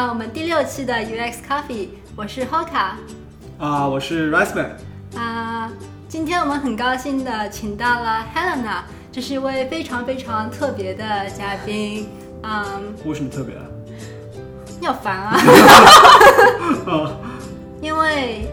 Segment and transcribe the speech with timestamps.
[0.00, 2.92] 到我们第六期的 UX Coffee，我是 Hoka。
[3.58, 4.70] 啊，我是 Riceman。
[5.14, 5.70] 啊，
[6.08, 8.78] 今天我们很高兴的请到了 Helena，
[9.12, 12.08] 这是一位非常非常特别的嘉宾。
[12.42, 13.62] 嗯，为什么特别啊？
[14.80, 15.36] 你好烦啊！
[17.82, 18.46] 因为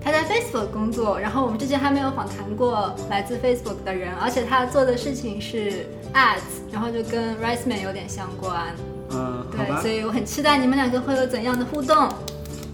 [0.00, 8.72] 他在 Facebook 工作，然后我们之前还没有访谈过来自 Facebook 的人，而且他做的事情是 Ads，然后就跟 Riceman 有点相关。
[9.10, 12.08] 嗯，对，所以我很期待你们两个会有怎样的互动。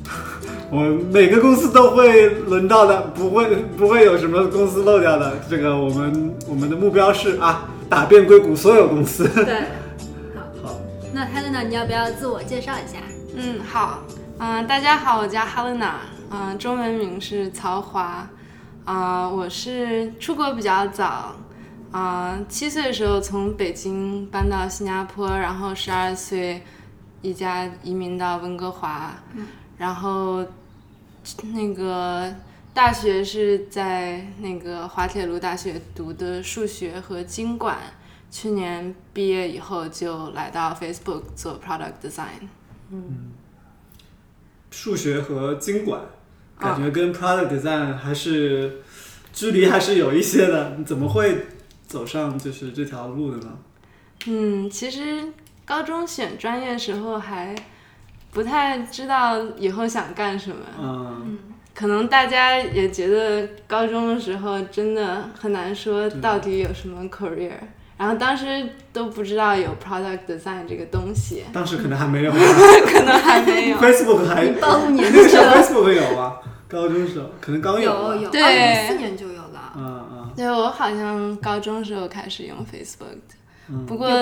[0.70, 0.80] 我
[1.12, 5.38] 每个公司都会轮到的，不会 不会有什么公司漏掉的。
[5.48, 9.28] 这个我们我们的目标是啊，打遍硅谷所有公司。
[9.28, 9.54] 对，
[10.34, 10.80] 好，好。
[11.12, 12.98] 那 Helena，你要不要自我介绍一下？
[13.36, 14.00] 嗯，好，
[14.38, 15.92] 嗯，大家好，我叫 Helena，
[16.30, 18.28] 嗯，中文名是曹华，
[18.84, 21.36] 啊，我是出国比较早。
[21.94, 26.60] 啊，七岁的时候从北京搬到新加坡，然后十二岁
[27.22, 29.14] 一家移民到温哥华，
[29.78, 30.44] 然后
[31.52, 32.34] 那个
[32.74, 37.78] 大学是在那个滑铁卢大学读的数学和经管，
[38.28, 42.48] 去年毕业以后就来到 Facebook 做 Product Design。
[42.90, 43.30] 嗯，
[44.72, 46.00] 数学和经管，
[46.58, 48.82] 感觉跟 Product Design 还是
[49.32, 51.46] 距离还是有一些的，你怎么会？
[51.94, 53.52] 走上就是这条路的呢？
[54.26, 55.24] 嗯，其实
[55.64, 57.54] 高中选专业时候还
[58.32, 60.56] 不太知道以后想干什么。
[60.82, 61.38] 嗯，
[61.72, 67.52] 可能大家也觉得高中的时候真的很难说到底有什么 career，
[67.96, 71.44] 然后当时都不知道有 product design 这个东西。
[71.52, 72.32] 当时可能还没有，
[72.90, 73.76] 可能还没有。
[73.76, 76.38] Facebook 还八五年那个时候 Facebook 有吗？
[76.66, 79.72] 高中时候可能刚有，有，对，零四年就有了。
[79.76, 80.03] 嗯嗯。
[80.36, 83.34] 对，我好像高中时候开始用 Facebook 的，
[83.86, 84.08] 不过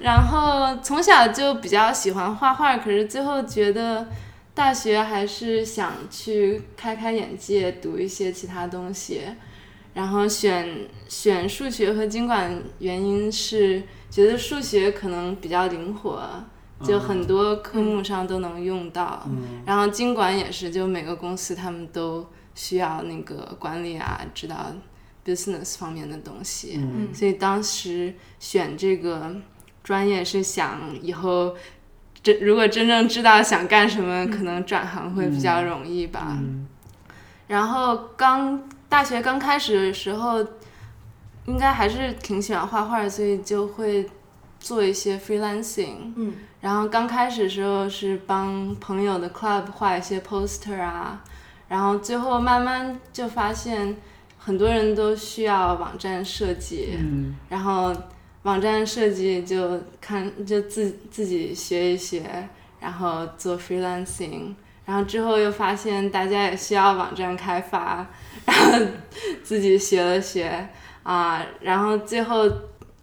[0.00, 4.06] 然后从小就比较喜欢画画，可是最后觉得
[4.54, 9.22] 大学还是想去开开眼界，读一些其他东西。
[9.94, 16.22] 然后选选数学和经管，原因是觉得数学可能比较灵活，
[16.84, 19.26] 就很多科目上都能用到。
[19.64, 22.24] 然后经管也是，就每个公司他们都。
[22.56, 24.72] 需要那个管理啊，知道
[25.24, 26.80] business 方面的东西，
[27.14, 29.36] 所以当时选这个
[29.84, 31.54] 专业是想以后
[32.22, 36.38] 真如果真正知道想干什么，可能转行会比较容易吧。
[37.48, 40.44] 然后刚大学刚开始的时候，
[41.44, 44.08] 应该还是挺喜欢画画，所以就会
[44.58, 46.12] 做一些 freelancing。
[46.16, 51.22] 嗯，然后刚开始的时候是帮朋友的 club 画一些 poster 啊。
[51.68, 53.96] 然后最后慢慢就发现，
[54.38, 56.96] 很多人都需要网站设计，
[57.48, 57.92] 然后
[58.42, 64.54] 网站设计就看就自自己学一学，然后做 freelancing，
[64.84, 68.06] 然后之后又发现大家也需要网站开发，
[68.44, 68.86] 然后
[69.42, 70.68] 自己学了学
[71.02, 72.48] 啊，然后最后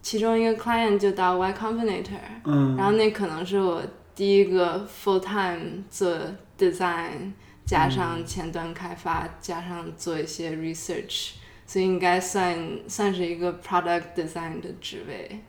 [0.00, 3.82] 其中一个 client 就到 Y Combinator，然后那可能是我
[4.14, 6.16] 第一个 full time 做
[6.58, 7.32] design。
[7.66, 11.30] 加上前端开发，加上做一些 research，
[11.66, 15.40] 所以应该算算是一个 product design 的职位。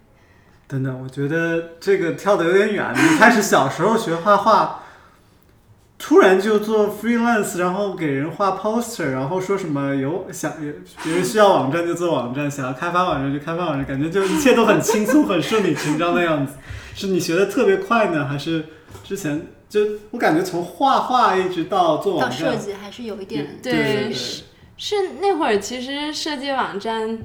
[0.68, 2.94] 等等，我觉得这个跳的有点远。
[2.96, 4.84] 你开始小时候学画画，
[6.00, 10.54] 突然就做 freelance，然后给人画 poster，然后说什么有想
[11.04, 16.54] 别人需要网站就做网站，想要开发网站就开发网站，感觉就一切都很轻松、很顺理成章的样子。
[16.96, 18.66] 是你学的特别快呢，还是
[19.04, 19.48] 之前？
[19.70, 19.82] 就
[20.12, 24.44] 我感觉从画画一直到做网站，到设计还是有一点对，是
[24.78, 27.18] 是那会儿其实设计网站，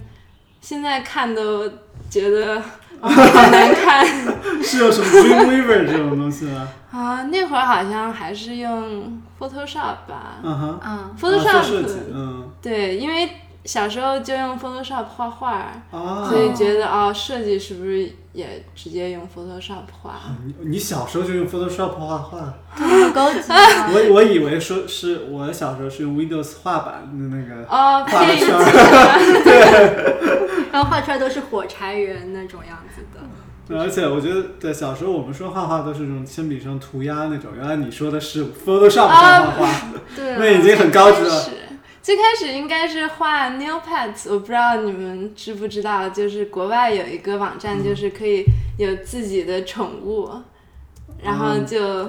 [0.60, 1.68] 现在看都
[2.08, 2.60] 觉得
[3.00, 4.06] 好难看。
[4.62, 6.68] 是有什么 Dreamweaver 这种东西吗？
[6.90, 10.40] 啊，那会儿好像还是用 Photoshop 吧。
[10.42, 13.28] 嗯哼，嗯，Photoshop，嗯，对，因为。
[13.64, 15.72] 小时候就用 Photoshop 画画，
[16.28, 20.14] 所以觉得哦，设计是不是也直接用 Photoshop 画？
[20.46, 22.54] 你你小时候就用 Photoshop 画画？
[22.72, 23.40] 好高级！
[23.48, 28.38] 我我以为说是我小时候是用 Windows 画板的那个哦，画圈，
[29.44, 33.20] 对，然后画出来都是火柴人那种样子的。
[33.78, 39.68] 而且我觉得，对小时候我们说画画都是用铅笔上涂鸦那种，原来你说的是 Photoshop 上画画，
[40.16, 41.44] 对，那已经很高级了。
[42.02, 48.44] 最开始应该是画 Neopets，我不知道你们知不知道，就是国外有一个网站，就是可以
[48.78, 50.28] 有自己的宠物，
[51.22, 52.08] 然后就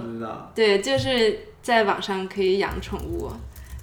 [0.56, 3.30] 对，就是在网上可以养宠物，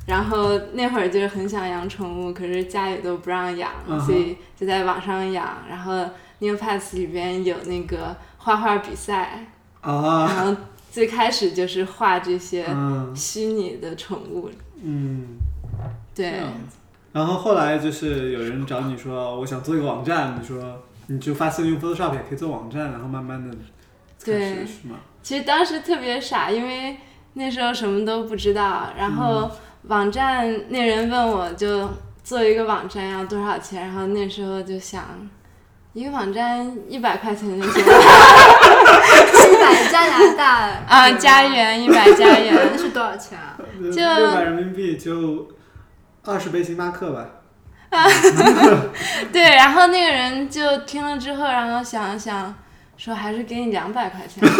[0.06, 3.70] 然后那会儿就是很想养宠物，可是家里都不让养，
[4.06, 6.04] 所以就在网上养，然后
[6.40, 8.16] Neopets 里边有那个。
[8.40, 9.44] 画画比赛，
[9.82, 10.56] 啊，然后
[10.90, 13.14] 最开始就是画这些嗯。
[13.14, 14.48] 虚拟的宠物，
[14.80, 15.57] 嗯，这
[16.22, 16.40] 对。
[17.12, 23.56] 然后后来就是有人找你说，我想做一个网站，你说你就发现用 Photoshop 也可以做网站，然后慢慢的
[24.24, 24.66] 开始对。
[24.66, 24.96] 是吗？
[25.22, 26.96] 其实当时特别傻，因为
[27.34, 29.50] 那时候什么都不知道，然后
[29.84, 31.88] 网站那人问我就
[32.22, 35.04] 做一个网站要多少钱，然后那时候就想，
[35.92, 37.92] 一个网站一百块钱就行了。
[39.50, 40.68] 一百加拿大。
[40.86, 42.54] 啊，加元一百加元。
[42.72, 43.56] 那，是多少钱啊？
[43.80, 45.48] 六就百人民币就
[46.24, 47.24] 二十杯星巴克吧。
[49.32, 52.54] 对，然后那个人就听了之后，然后想了想，
[52.98, 54.42] 说还是给你两百块钱。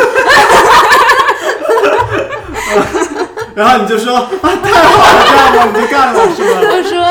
[3.54, 6.48] 然后你就说啊，太好了，这样吧，你就干了是吧？
[6.62, 7.02] 我说，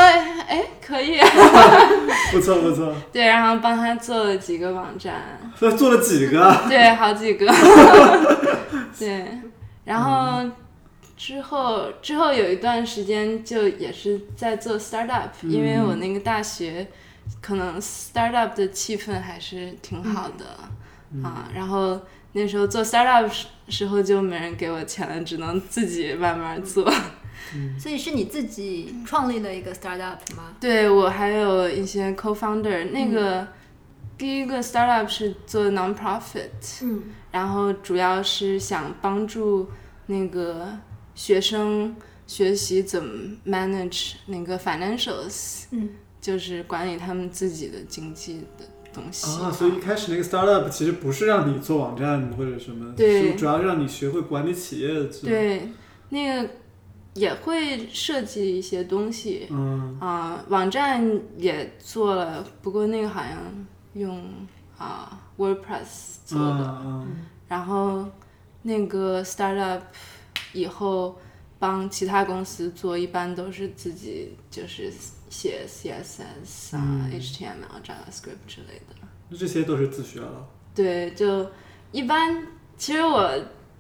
[0.47, 1.19] 哎，可以。
[2.31, 5.13] 不错不错，对，然后帮他做了几个网站，
[5.57, 6.57] 说做了几个？
[6.67, 7.45] 对，好几个。
[8.97, 9.25] 对，
[9.85, 10.41] 然后
[11.17, 16.87] 之后之后有一段时间就也是在做 startup，、因为我那个大学
[17.41, 20.45] 可能 startup 的气氛还是挺好的、
[21.23, 21.49] 啊。
[21.53, 21.99] 然后
[22.33, 26.89] 那时候做 startup 时时候就没人给我钱了，只能自己慢慢做。
[27.79, 30.55] 所以是你自己创立了一个 startup 吗？
[30.59, 33.47] 对我还有一些 co-founder，那个
[34.17, 36.49] 第一个 startup 是做 non-profit，
[36.81, 39.69] 嗯然后主要是想帮助
[40.07, 40.77] 那个
[41.17, 41.95] 学生
[42.27, 45.89] 学习怎么 manage 那个 financials，嗯，
[46.21, 49.25] 就是管理他们自己的经济的东西。
[49.41, 55.03] 啊，所以一开始那个 startup 其实不是让你做网站或者什么，对是主要让你学会管理企业。
[55.23, 55.69] 对，
[56.09, 56.49] 那个
[57.15, 63.37] 也会设计一些东西嗯啊、网站也做了，不过那个好像
[63.95, 64.23] 用
[64.77, 66.81] 啊、WordPress 做的。
[66.85, 67.07] 嗯
[67.47, 68.05] 然后
[68.63, 69.79] 那个 startup
[70.57, 71.17] 以后
[71.59, 74.91] 帮其他公司做，一般都是自己就是
[75.29, 78.95] 写 CSS 啊、嗯 HTML、JavaScript 之类的。
[79.29, 80.47] 那，这些都是自学了。
[80.75, 81.49] 对，就
[81.91, 82.47] 一般。
[82.77, 83.27] 其实我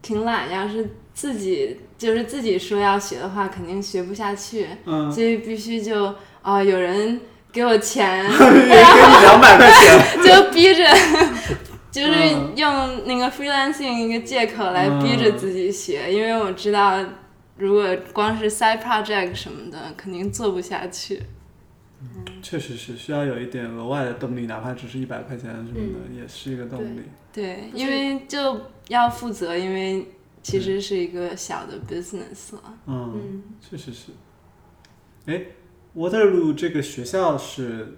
[0.01, 7.21] 挺懒，要是自己就是自己说要学的话，肯定学不下去，嗯，所以必须就啊、有人
[7.51, 10.17] 给我钱， 也给你两百块钱。
[10.25, 10.83] 就逼着，
[11.91, 17.03] 就是嗯用那个 freelancing 一个借口来逼着自己学，因为我知道，
[17.57, 21.21] 如果光是 side project 什么的，肯定做不下去。
[22.43, 27.01] 确实是需要有一点额外的动力，哪怕只是一百块钱什么的，也是一个动力。
[27.33, 30.05] 对，因为就要负责，因为
[30.43, 32.61] 其实是一个小的 business 了。
[32.85, 34.11] 嗯，嗯，确实是。
[35.25, 35.41] 哎
[35.95, 37.97] ，Waterloo 这个学校是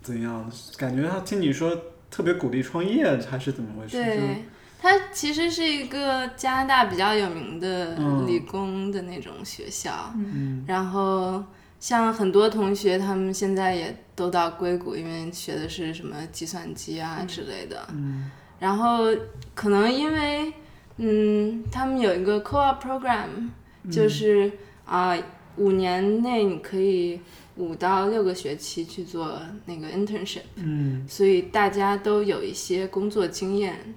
[0.00, 0.50] 怎样？
[0.78, 1.78] 感觉他听你说
[2.14, 3.96] 特别鼓励创业，还是怎么回事？
[3.96, 4.44] 对，
[4.80, 10.12] 它其实是一个加拿大比较有名的嗯理工的那种学校。
[10.14, 11.42] 嗯然后
[11.80, 17.84] 像很多同学，他们现在也都到硅谷，因为学的是什么计算机啊之类的。
[17.90, 18.30] 嗯
[18.60, 19.08] 然后
[19.52, 20.52] 可能因为，
[20.98, 23.50] 嗯，他们有一个 co-op program，
[23.90, 24.52] 就是
[24.84, 25.18] 啊、
[25.56, 27.20] 五年内你可以
[27.56, 31.06] 五到六个学期去做那个 internship，嗯。
[31.08, 33.94] 所以大家都有一些工作经验。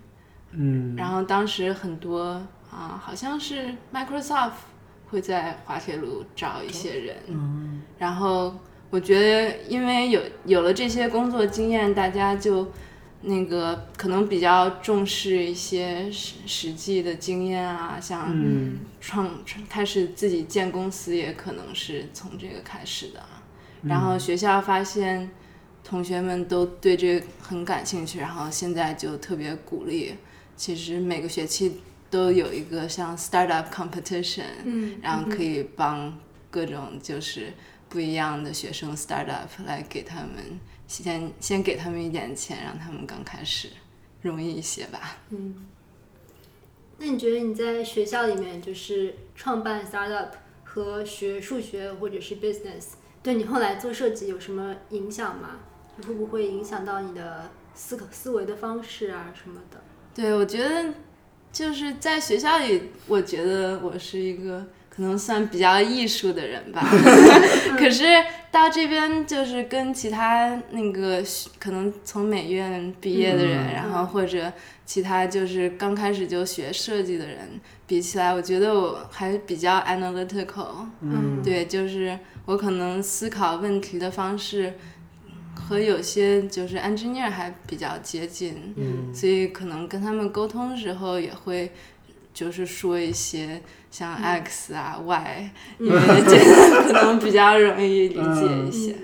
[0.51, 0.95] 嗯。
[0.95, 4.51] 然后当时很多啊、好像是 Microsoft
[5.09, 7.81] 会在滑铁卢找一些人，嗯。
[7.97, 8.55] 然后
[8.89, 12.71] 我觉得因为有有了这些工作经验，大家就
[13.21, 18.79] 那个可能比较重视一些实实际的经验啊，像嗯。
[18.99, 19.29] 创
[19.69, 23.23] 开始自己建公司也可能是从这个开始的。
[23.84, 25.29] 然后学校发现
[25.84, 30.15] 同学们都对这个很感兴趣，然后现在就特别鼓励。
[30.55, 36.17] 其实每个学期都有一个像 startup competition，嗯，然后可以帮
[36.50, 37.53] 各种就是
[37.89, 43.69] 不一样的学生 startup 来给他们先先给他们一点钱，让他们刚开始
[44.22, 45.17] 容易一些吧。
[45.29, 45.67] 嗯
[47.00, 50.29] 那你觉得你在学校里面就是创办 startup
[50.63, 52.93] 和学数学或者是 business，
[53.27, 55.57] 对你后来做设计有什么影响吗？
[56.07, 59.81] 会不会影响到你的思考思维的方式啊什么的？
[60.15, 60.93] 对，我觉得
[61.51, 66.88] 就是在学校里，我觉得我是一个可能算比较艺术的人吧。
[67.77, 68.05] 可是
[68.50, 71.22] 到这边就是跟其他那个
[71.60, 74.50] 可能从美院毕业的人，嗯然后或者
[74.86, 80.86] 其他就是刚开始就学设计的人比起来，我觉得我还比较 analytical。
[81.01, 84.73] 嗯对，就是我可能思考问题的方式
[85.53, 91.71] 和有些就是 engineer 还比较接近，嗯所以可能跟他们沟通的时候也会
[92.33, 93.61] 就是说一些
[93.91, 98.95] 像 X 啊、Y，因为这个可能比较容易理解一些。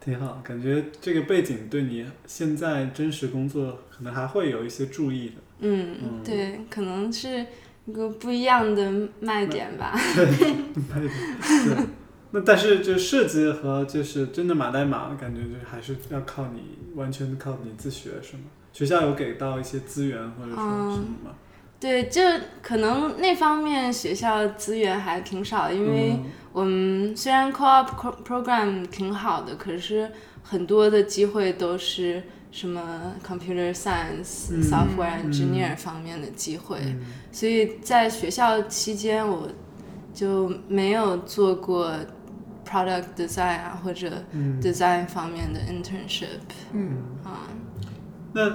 [0.00, 5.34] 挺好，感觉这个背景对你现在真实工作可能还会有一些注意的。
[5.60, 7.46] 嗯，对，可能是
[7.86, 9.94] 一个不一样的卖点吧。
[10.14, 11.86] 对，
[12.34, 18.42] 那但是就设计和就是真的码代码，感觉就还是要靠你完全靠你自学，是吗？
[18.72, 21.30] 学校有给到一些资源或者说什么吗？
[21.78, 22.20] 对，就
[22.60, 30.10] 可能那方面学校资源还挺少，因为嗯我们虽然 co-op co- program 挺好的，可是
[30.42, 37.00] 很多的机会都是什么 computer science、嗯 software 嗯 engineer 方面的机会，嗯
[37.30, 39.48] 所以在学校期间我
[40.14, 41.92] 就没有做过
[42.74, 46.40] product design 啊或者嗯 design 方面的 internship
[46.72, 47.46] 嗯啊。
[48.32, 48.50] 那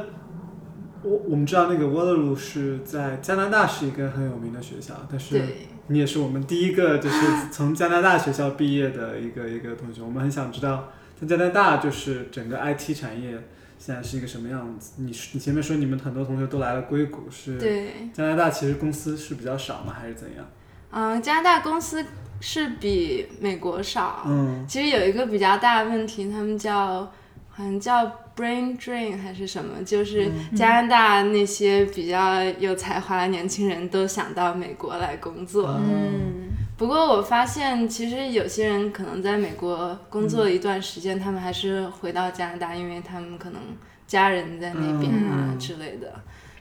[1.02, 5.42] 我我们知道那个 Waterloo 是在加拿大是一个很有名的学校，但是，
[5.88, 7.18] 你也是我们第一个就是
[7.50, 13.42] 从加拿大学校毕业的一个一个同学，我们很想知道在加拿大就是整个 IT 产业
[13.78, 14.96] 现在是一个什么样子。
[14.98, 19.96] 你你前面说你们很多同学都来了硅谷，是对，加拿大其实公司是比较少吗？
[19.98, 20.46] 还是怎样？
[20.92, 22.04] 嗯，加拿大公司
[22.40, 24.24] 是比美国少。
[24.26, 24.66] 嗯。
[24.68, 27.12] 其实有一个比较大的问题，他们叫
[27.50, 28.06] 好像叫
[28.36, 35.78] brain drain 还是什么，就是加拿大那些比较有才华的年轻人都想到美国来工作。
[35.80, 36.50] 嗯。
[36.78, 43.62] 不过我发现，其实有些人可能在美国工作了一段时间，他们还是回到加拿大，因为他们可能
[44.08, 45.60] 家人在那边啊嗯。
[45.60, 46.14] 之类的，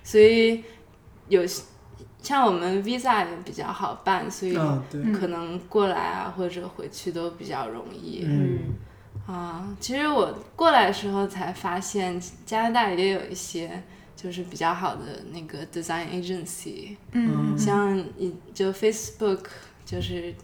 [0.03, 0.65] 所以
[1.29, 1.63] 有些
[2.21, 4.55] 像我们 visa 也比较好办，所以
[5.19, 8.25] 可能过来啊或者回去都比较容易。
[8.27, 8.59] 嗯。
[9.27, 13.83] 啊，其实我过来的时候才发现，加拿大也有一些
[14.17, 17.57] 就是比较好的那个 design agency，嗯。
[17.57, 19.45] 像你就 Facebook
[19.85, 20.35] 就是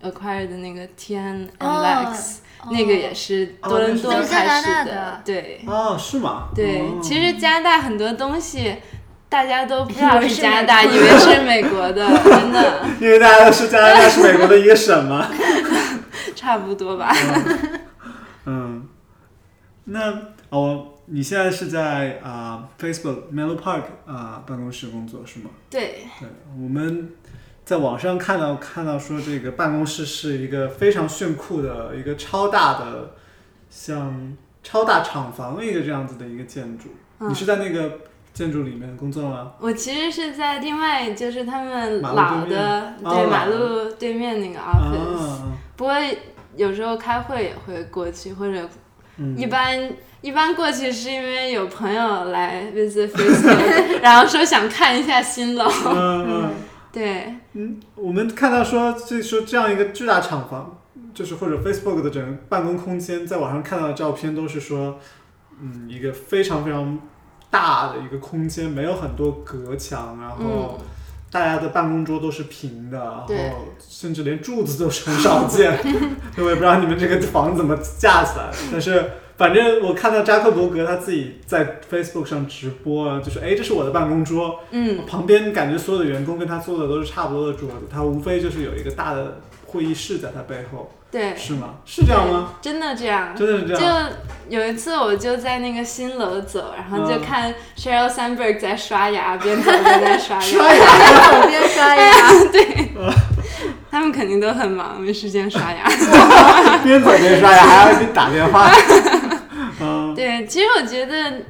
[0.00, 1.82] acquired 的那个 TN 哦。
[1.84, 2.36] Lex，、
[2.70, 5.20] 那个也是多伦多开始大的。
[5.24, 5.62] 对。
[5.66, 6.48] 哦是吗？
[6.54, 7.00] 对，哦。
[7.02, 8.76] 其实加拿大很多东西。
[9.30, 15.30] 大家都不知道是是加拿大，以为是美国的， 真的 因为大家都是加拿大是美国的一个省嘛。
[16.34, 17.14] 差不多吧。
[18.46, 18.88] 嗯，
[19.84, 20.12] 那
[20.48, 25.50] 哦，你现在是在啊、Facebook Menlo Park 啊、办公室工作是吗？
[25.70, 27.10] 对，对，我们
[27.64, 33.14] 在网上看到看到说这个办公室是一个非常炫酷的一个超大的，
[33.68, 36.88] 像超大厂房一个这样子的一个建筑。
[37.18, 37.98] 嗯你是在那个
[38.32, 39.52] 建筑里面工作吗？
[39.60, 45.94] 我其实是在另外就是他们老的哦对马路对面那个 office，、啊，不过
[46.56, 48.68] 有时候开会也会过去，或者
[49.16, 56.50] 嗯，一般、一般过去是因为有朋友来 visit Facebook， 然后说想看一下新楼，嗯嗯。
[56.92, 60.76] 对，嗯，我们看到说，就说这样一个巨大厂房，
[61.14, 64.98] 就是或者 Facebook 的整个办公空间，在网上看到的照片都是说，
[65.60, 66.98] 嗯，一个非常非常
[67.50, 70.78] 大的一个空间，没有很多隔墙，然后嗯，
[71.30, 75.78] 大家的办公桌都是平的，然后甚至连柱子都是很少见。
[76.36, 78.46] 我也 不知道你们这个房子怎么架起来。
[78.46, 89.40] 的， 但是反正我看到扎克伯格他自己在 Facebook 上直播啊，就说哎，这是我的办公桌，嗯，旁边感觉所有的员工跟他坐的都是差不多的桌子，他无非就是有一个大的
[89.72, 91.76] 会议室在他背后，对，是吗？
[91.84, 92.54] 是这样吗？
[92.60, 93.34] 真的这样。
[93.36, 94.08] 真的是这样？
[94.48, 100.40] 就有一次，我就在那个新楼走，然后就嗯看 Sheryl Sandberg 在刷牙， 边走边在刷牙。
[100.42, 102.12] 刷牙，边刷牙，
[102.52, 102.90] 对
[103.90, 105.84] 他们肯定都很忙，没时间刷牙。
[106.82, 108.70] 边走边刷牙，还要给打电话。
[109.80, 111.42] 嗯，对，其实我觉得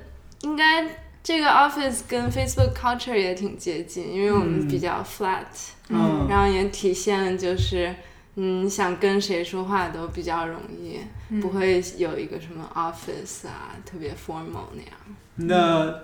[0.42, 0.86] 应该
[1.22, 5.44] 这个 office 跟 Facebook culture 也挺接近，因为我们嗯比较 flat，、
[5.90, 7.94] 嗯然后也体现了就是，
[8.36, 10.98] 嗯，想跟谁说话都比较容易，
[11.30, 14.92] 嗯不会有一个什么 office 啊，特别 formal 那样。
[15.36, 15.94] 那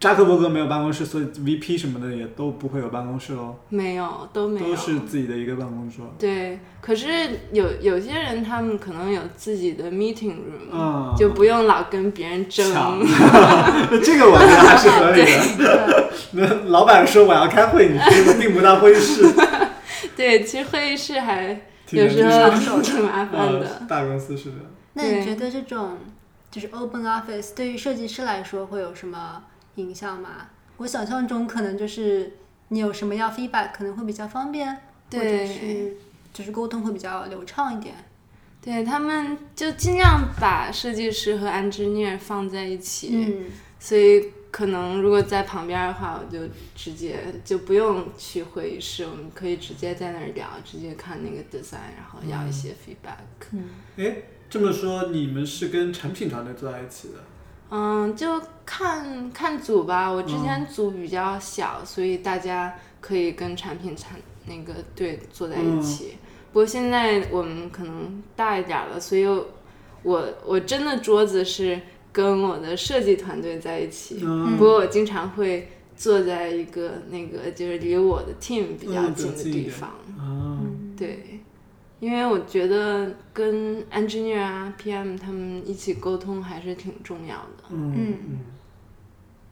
[0.00, 4.66] 扎克伯格没有办公室，所以 VP 什么的也都不会有办公室喽，没有，都没有。
[4.66, 6.12] 都是自己的一个办公桌。
[6.18, 7.06] 对，可是
[7.52, 12.68] 有有些人他们可能有自己的 meeting room，、嗯，就不用老跟别人争。
[12.74, 15.24] 那这个我觉得还是合理
[15.62, 16.10] 的。
[16.32, 19.22] 那老板说我要开会，你订不 订不到会议室，
[20.26, 23.60] 对，其实会议室还有时难候挺麻烦的。
[23.60, 24.56] 呃大公司是的。
[24.94, 25.98] 那你觉得这种
[26.50, 29.42] 就是 open office 对于设计师来说会有什么
[29.76, 30.48] 影响吗？
[30.78, 32.32] 我想象中可能就是
[32.68, 35.96] 你有什么要 feedback 可能会比较方便，或者对是
[36.32, 37.94] 就是沟通会比较流畅一点。
[38.60, 43.44] 对他们就尽量把设计师和 engineer 放在一起，嗯
[43.78, 53.58] 所以可能如果在旁边的话，我就直接就不用去会议室，我们可以直接在那儿聊，直接看那个 design，然后要一些 feedback。
[53.96, 54.16] 哎，
[54.48, 57.14] 这么说你们是跟产品团队坐在一起的？
[57.68, 60.08] 嗯，就看看组吧。
[60.08, 66.16] 我之前组比较小，所以大家可以跟产品产那个队坐在一起。
[66.52, 69.26] 不过现在我们可能大一点了，所以
[70.02, 71.80] 我我真的桌子是
[72.16, 74.20] 跟我的设计团队在一起。
[74.22, 79.90] 嗯不过我经常会坐在一个那个就是离我的 team 比较嗯近的地方。
[80.18, 80.58] 啊，
[80.96, 81.40] 对，
[82.00, 87.64] 因为我觉得跟 engineer 啊、PM 他们一起沟通还是挺重要的。
[87.70, 88.38] 嗯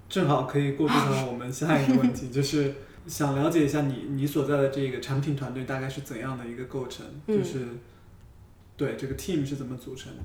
[0.08, 2.72] 正好可以过渡到我们下一个问题， 就是
[3.06, 7.66] 想了解一下你你所在的这个产品团队大概是怎样的一个构成，嗯就是
[8.76, 10.22] 对这个 team 是怎么组成的？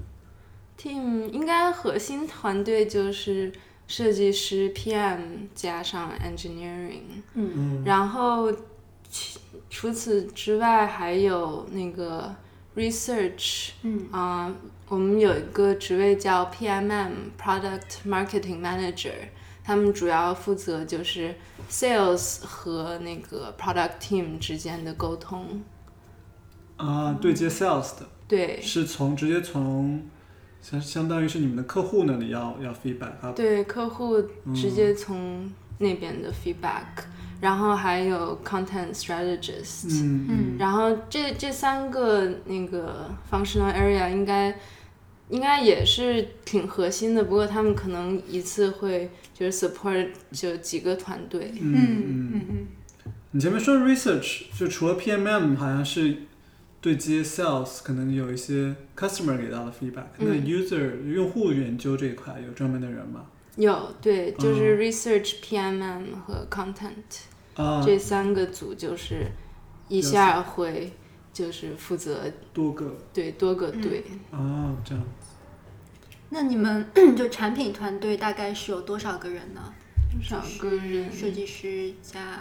[0.79, 3.51] Team 应该核心团队就是
[3.88, 8.51] 设计师、PM 加上 engineering，嗯然后
[9.09, 12.33] 其除此之外还有那个
[12.75, 14.53] research，嗯啊、
[14.88, 19.13] 我们有一个职位叫 PMM Product Marketing Manager，
[19.63, 21.36] 他们主要负责就是
[21.69, 25.62] sales 和那个 product team 之间的沟通。
[26.77, 30.01] 啊，对接 sales 的，对是从直接从
[30.62, 34.22] 相相当于是你们的客户那里要要 feedback 啊，对，客户
[34.54, 37.04] 直接从那边的 feedback，、
[37.39, 44.54] 然后还有 content strategist，、嗯嗯然后这这三个那个 functional area 应该
[45.30, 51.54] 应该也是挺核心的，不过他们可能一次会就是 support 就几个团队。
[51.60, 52.42] 嗯嗯嗯。
[52.51, 52.68] 嗯
[53.32, 56.18] 你前面说 research 就除了 PMM 好像是
[56.81, 63.25] 对接 sales，可能有一些 customer 给到的 feedback，、那嗯 user 用户研究这一块有专门的人吗？
[63.58, 66.93] 有对，就是 research、PMM 和 content、
[67.56, 69.25] 啊，这三个组就是
[69.89, 70.93] 一下会
[71.34, 74.04] 就是负责多个对多个队。
[74.32, 75.27] 啊，这样子
[76.30, 79.73] 那你们 就产品团队大概是有多少个人呢？
[80.13, 81.12] 多少个人？
[81.12, 82.39] 设计师加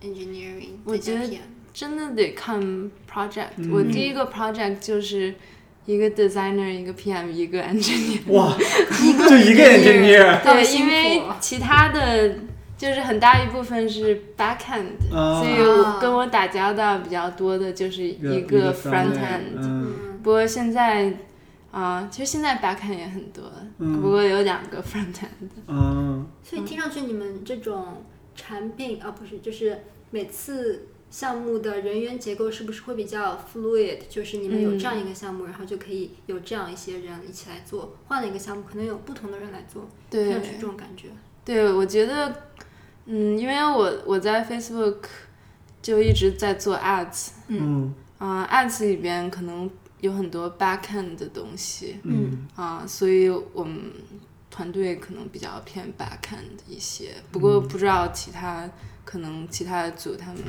[0.00, 1.40] engineering，我觉得 PM
[1.76, 2.58] 真的得看
[3.06, 3.70] project、嗯。
[3.70, 5.34] 我第一个 project 就是
[5.84, 8.32] 一个 designer，一个 PM，一个 engineer。
[8.32, 12.34] 哇，就一个 engineer，对，因为哦其他的
[12.78, 15.42] 就是很大一部分是 backend，、啊。
[15.42, 19.58] 所以我跟我打交道比较多的就是一一个个 front end。
[19.58, 19.92] 嗯。
[20.22, 21.12] 不过现在
[21.70, 23.44] 啊、其实现在 backend 也很多，
[23.80, 24.00] 嗯。
[24.00, 25.50] 不过有两个 front end。
[25.68, 26.26] 嗯。
[26.42, 28.02] 所以听上去你们这种
[28.34, 34.00] 产品啊，不是，就是每次项目的人员结构是不是会比较 fluid？
[34.10, 41.08] 就是你们有嗯这样一个项目，然后就可以有这样一些人一起来做；换了一个项目，可能有不同的人来做，听对上去这种感觉。
[41.42, 42.42] 对，我觉得，
[43.06, 45.04] 嗯，因为我我在 Facebook
[45.80, 49.70] 就一直在做 ads，嗯啊、a d s 里边可能
[50.02, 53.90] 有很多 backend 的东西嗯啊、所以我们
[54.50, 57.14] 团队可能比较偏 backend 一些。
[57.32, 58.70] 不过不知道其他
[59.06, 60.42] 可能其他的组他们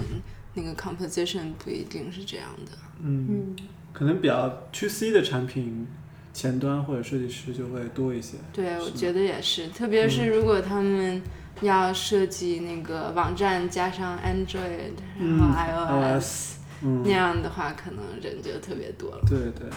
[0.57, 2.71] 那个 composition 不一定是这样的。
[3.03, 3.55] 嗯，嗯，
[3.93, 5.87] 可能比较 to C 的产品，
[6.33, 8.37] 前端或者设计师就会多一些。
[8.51, 11.21] 对，我觉得也是，特别是如果他们
[11.61, 19.21] 要设计那个网站加上 Android，然后嗯 iOS、嗯那，样的话，可能人就特别多了。
[19.27, 19.69] 对对，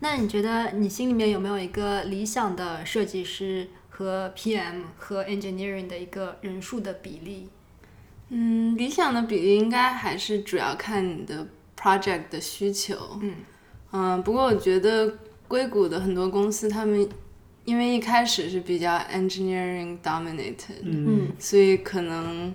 [0.00, 7.48] 那你觉得你心里面有没有一个理想的设计师和 PM 和 engineering 的一个人数的比例？
[8.30, 11.46] 嗯，理想的比例应该还是主要看你的
[11.78, 13.18] project 的需求。
[13.20, 13.34] 嗯。
[13.90, 17.08] 嗯，不过我觉得硅谷的很多公司，他们
[17.64, 21.32] 因为一开始是比较 engineering dominated，、嗯。
[21.38, 22.54] 所以可能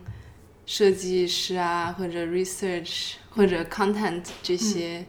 [0.66, 5.04] 设计师啊，或者 research 或者 content 这些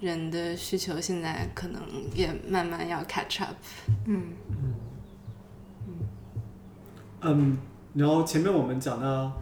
[0.00, 1.82] 人的需求，现在可能
[2.14, 3.56] 也慢慢要 catch up。
[4.06, 4.22] 嗯。
[7.22, 7.58] 嗯，
[7.94, 9.32] 然后前面我们讲到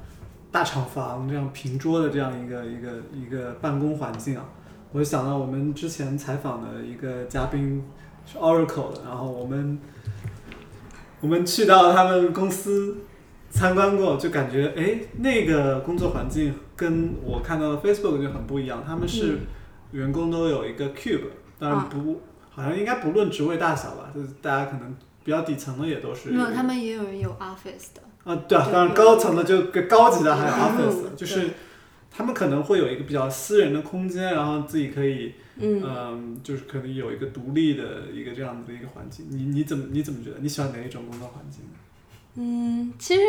[0.54, 4.44] 大厂房这样平桌的这样一个一个一个办公环境啊，
[4.92, 7.84] 我就想到我们之前采访的一个嘉宾
[8.24, 9.80] 是 Oracle 的，然后我们
[11.20, 12.98] 我们去到他们公司
[13.50, 19.40] 参观过，就感觉哎那个工作环境跟我看到的 Facebook 就很不一样，他们是
[19.90, 28.02] 员工都有一个 cube，当然不、好像应该不论职位大小吧，就是大家可能比较底层的也都是没有，有他们也有人有 office 的。
[28.24, 31.50] 啊，对啊，当然高层的就更高级的还有 office，嗯就是
[32.10, 39.26] 他们可能会有一个比较私人的空间，然后自己可以，嗯，嗯，就是可能有一个独立的一个这样子的一个环境。
[39.30, 40.36] 你你怎么你怎么觉得？
[40.40, 41.60] 你喜欢哪一种工作环境？
[42.36, 43.22] 嗯，其实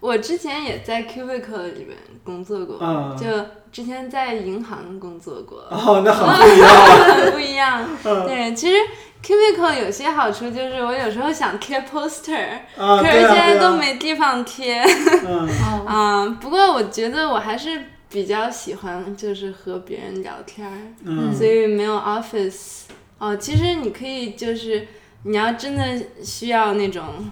[0.00, 3.26] 我之前也在 Cubicle 里面工作过，嗯就
[3.70, 7.04] 之前在银行工作过，哦，那很不 一样啊。
[7.22, 7.88] 很不一样。
[8.26, 8.76] 对，其实
[9.24, 14.80] Cubicle 有些好处就是我有时候想贴 poster，、啊，可是现在都没地方贴。
[15.86, 22.82] 啊、不过我觉得我还是比较喜欢就是和别人聊天儿，嗯所以没有 office。
[23.18, 24.86] 哦，其实你可以就是
[25.24, 25.84] 你要真的
[26.22, 27.28] 需要那种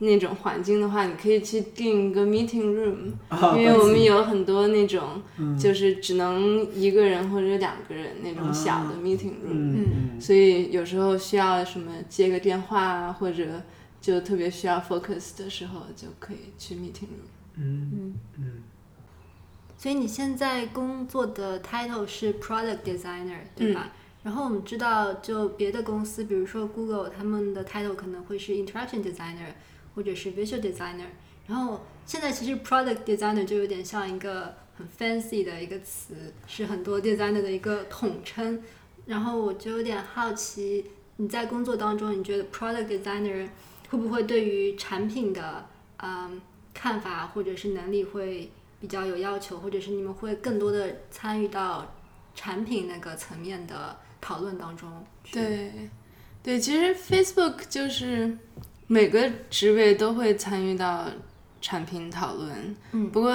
[0.00, 5.56] 那种环境的话，你可以去订一个 meeting room，、啊因为我们有很多那种嗯。
[5.58, 10.20] 就是只能一个人或者两个人那种小的啊 meeting room，、嗯嗯。
[10.20, 13.62] 所以有时候需要什么接个电话啊，或者
[14.00, 17.30] 就特别需要 focus 的时候，就可以去 meeting room。
[17.56, 18.62] 嗯嗯。
[19.76, 23.92] 所以你现在工作的 title 是 product designer，对吧？
[24.22, 29.54] 然后我们知道，就别的公司，比如说 Google，他们的 title 可能会是 interaction designer
[30.00, 31.04] 或者是 visual designer。
[31.46, 38.62] 然后现在其实 product designer 就有点像一个很 fancy 的一个词，是很多 designer 的一个统称。
[39.04, 40.86] 然后我就有点好奇，
[41.16, 43.46] 你在工作当中，你觉得 product designer
[43.90, 45.66] 会不会对于产品的
[45.98, 46.40] 嗯
[46.72, 51.94] 看法或者是能力会比较有要求，或者是你们会更多的参与到
[52.34, 55.04] 产品那个层面的讨论当中？
[55.30, 55.90] 对，
[56.42, 58.38] 对，其实 Facebook 就是
[58.92, 61.06] 每个职位都会参与到
[61.60, 62.74] 产品讨论。
[62.90, 63.32] 嗯不过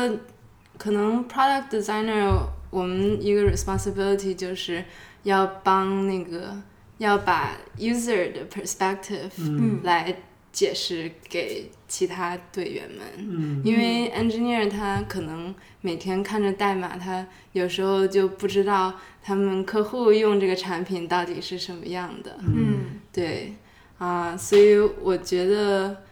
[0.78, 2.30] 可能 product designer
[2.70, 4.84] 我们一个 responsibility 就是
[5.24, 6.62] 要帮那个
[6.98, 10.18] 要把 user 的 perspective 嗯来
[10.52, 13.08] 解释给其他队员们。
[13.18, 22.38] 嗯因为 engineer 他可能每天看着代码，他有时候就不知道他们客户用这个产品到底是什么样的。
[22.42, 23.54] 嗯对，
[23.98, 26.04] 啊、所以我觉得，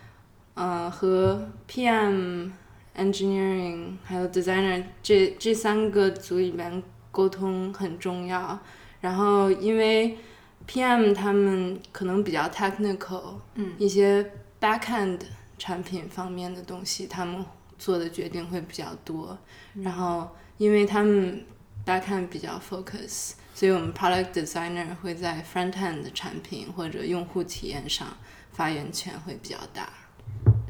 [0.53, 2.51] 呃，和 PM、
[2.95, 8.57] engineering 还有 designer 这这三个组里面沟通很重要。
[9.01, 10.17] 然后因为
[10.67, 15.19] PM 他们可能比较 technical，嗯一些 backend
[15.57, 17.43] 产品方面的东西，他们
[17.77, 19.37] 做的决定会比较多。
[19.73, 21.43] 然后因为他们
[21.85, 28.07] backend 比较 focus，所以我们 product designer 会在 frontend 的产品或者用户体验上
[28.51, 29.89] 发言权会比较大。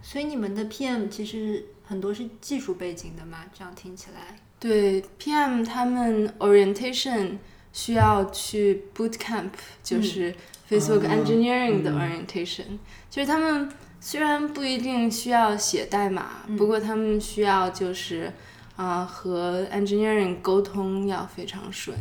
[0.01, 3.45] 所以你们的 PM 其实很多是技术背景的嘛？
[3.57, 7.37] 这样听起来，对 PM 他们 orientation
[7.71, 9.49] 需要去 boot camp，
[9.83, 10.35] 就是嗯。
[10.69, 11.99] Facebook 啊 engineering 的嗯。
[11.99, 12.77] orientation，、
[13.09, 13.69] 就是他们
[13.99, 16.57] 虽然不一定需要写代码，嗯。
[16.57, 18.31] 不过他们需要就是
[18.75, 21.95] 啊、和 engineering 沟通要非常顺，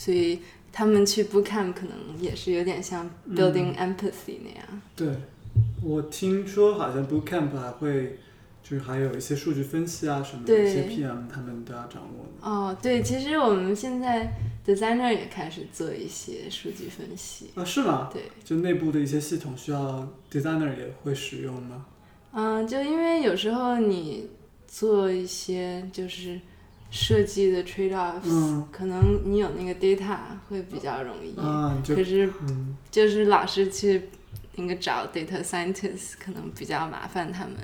[0.00, 0.38] 所以
[0.72, 4.80] 他们去 boot camp 可能也是有点像嗯 building empathy 那样。
[4.96, 5.08] 对，
[5.82, 8.18] 我听说好像 Bootcamp 还会，
[8.62, 12.48] 就是还有一些数据分析啊什么的，一些 PM 他们都要掌握的。
[12.48, 14.32] 哦，对，其实我们现在
[14.66, 17.50] designer 也开始做一些数据分析。
[17.54, 18.08] 啊，是吗？
[18.10, 21.84] 对，就内部的一些系统需要 designer 也会使用吗？
[22.32, 24.28] 嗯，就因为有时候你
[24.66, 26.40] 做一些就是
[26.90, 30.16] 设计的 trade offs，、嗯可能你有那个 data
[30.48, 34.08] 会比较容易，啊，可是嗯就是老是去
[34.56, 37.54] 那个找 data scientist 可能比较麻烦他们。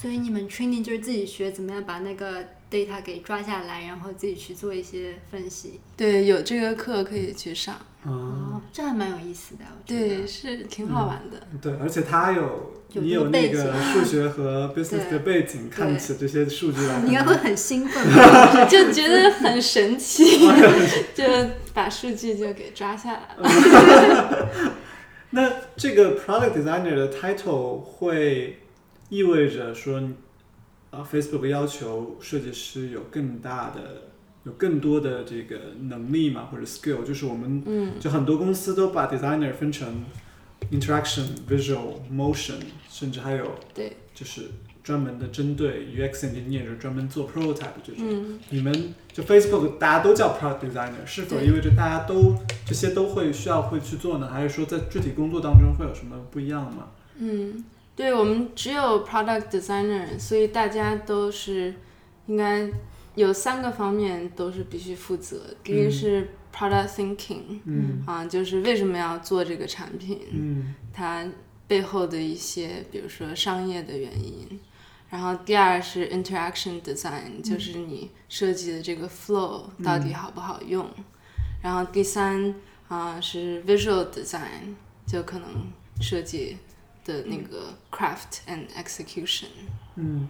[0.00, 5.80] 所以你们 training 就是自己学怎么样把那个 data 给抓下来，然后自己去做一些分析。
[5.96, 10.08] 对，有这个课可以去上，啊，哦，这还蛮有意思的，我觉得。
[10.08, 11.38] 对，是挺好玩的。
[11.60, 18.66] 对，而且他有有你有那个数学和 business 的背景，看起这些数据来， 你应该会很兴奋 吧？
[18.66, 20.24] 就觉得很神奇，
[21.14, 21.24] 就
[21.72, 24.72] 把数据就给抓下来了。
[25.30, 28.60] 那这个 product designer 的 title 会
[29.08, 30.00] 意味着说，
[30.90, 34.12] 啊，Facebook 要求设计师有更大的、
[34.44, 35.56] 有更多的这个
[35.88, 40.04] 能力嘛，或者 skill，就是我们嗯，就很多公司都把 designer 分成
[40.70, 42.54] interaction、visual、motion，
[42.88, 44.42] 甚至还有对，就是
[44.82, 48.04] 专门的针对 UX engineer 就专门做 prototype 这种。
[48.06, 52.34] 嗯，你们就 Facebook 大家都叫 product designer，是否意味着大家都
[52.66, 54.28] 这些都会需要会去做呢？
[54.30, 56.88] 还是说在具体工作当中会有什么不一样吗？
[57.18, 57.64] 嗯，
[57.96, 61.74] 对，我们只有 product designer，所以大家都是
[62.26, 62.68] 应该
[63.14, 65.54] 有三个方面都是必须负责。
[65.62, 71.26] 第一个是 product thinking，嗯啊，就是为什么要做这个产品，嗯它
[71.66, 74.60] 背后的一些，比如说商业的原因。
[75.10, 80.88] 然后第二是 interaction design，就是你设计的这个 flow 到底好不好用。
[81.62, 82.54] 然后第三
[82.88, 84.74] 啊、是 visual design，
[85.06, 85.48] 就可能
[86.00, 86.56] 设计
[87.04, 89.46] 的那个 craft and execution。
[89.94, 90.28] 嗯，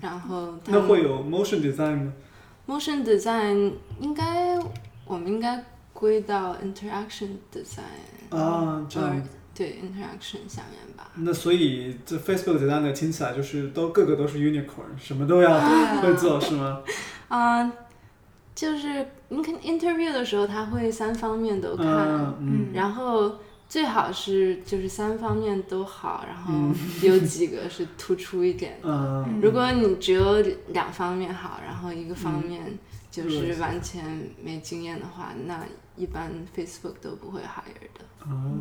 [0.00, 2.12] 然后他们那会有 motion design 吗
[2.68, 4.58] ？motion design 应该
[5.06, 9.22] 我们应该归到 interaction design，啊，这样。
[9.54, 11.10] 对 interaction 下面吧。
[11.14, 16.82] 那所以这 Facebook designer 听起来就是都个个都是 unicorn，什么都要啊会做是吗？
[17.28, 17.72] 啊、
[18.54, 23.36] 就是你看 interview 的时候，他会三方面都看，嗯嗯然后
[23.68, 28.88] 最好是就是三方面都好，然后嗯有几个是突出一点的。
[28.88, 32.78] 嗯如果你只有两方面好，然后一个方嗯面
[33.10, 34.04] 就是完全
[34.42, 35.64] 没经验的话，那
[35.96, 38.04] 一般 Facebook 都不会 hire 的。
[38.20, 38.54] 哦，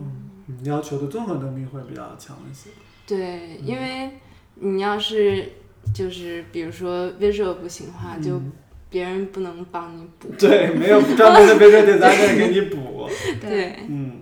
[0.48, 2.70] 嗯要求的综合能力会比较强一些。
[3.06, 4.10] 对，因为
[4.56, 5.52] 你要是
[5.94, 8.52] 就是比如说 visual 不行的话，就嗯
[8.89, 10.30] 别人不能帮你补。
[10.39, 13.08] 对，没有专门的 visual designer 给你补。
[13.41, 14.22] 对，嗯，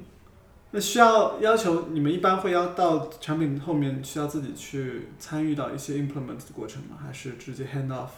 [0.76, 6.98] 那需要要求你们一般会要到产品后面需要自己去参与到一些 implement 的过程吗？
[7.06, 8.10] 还是直接 hand off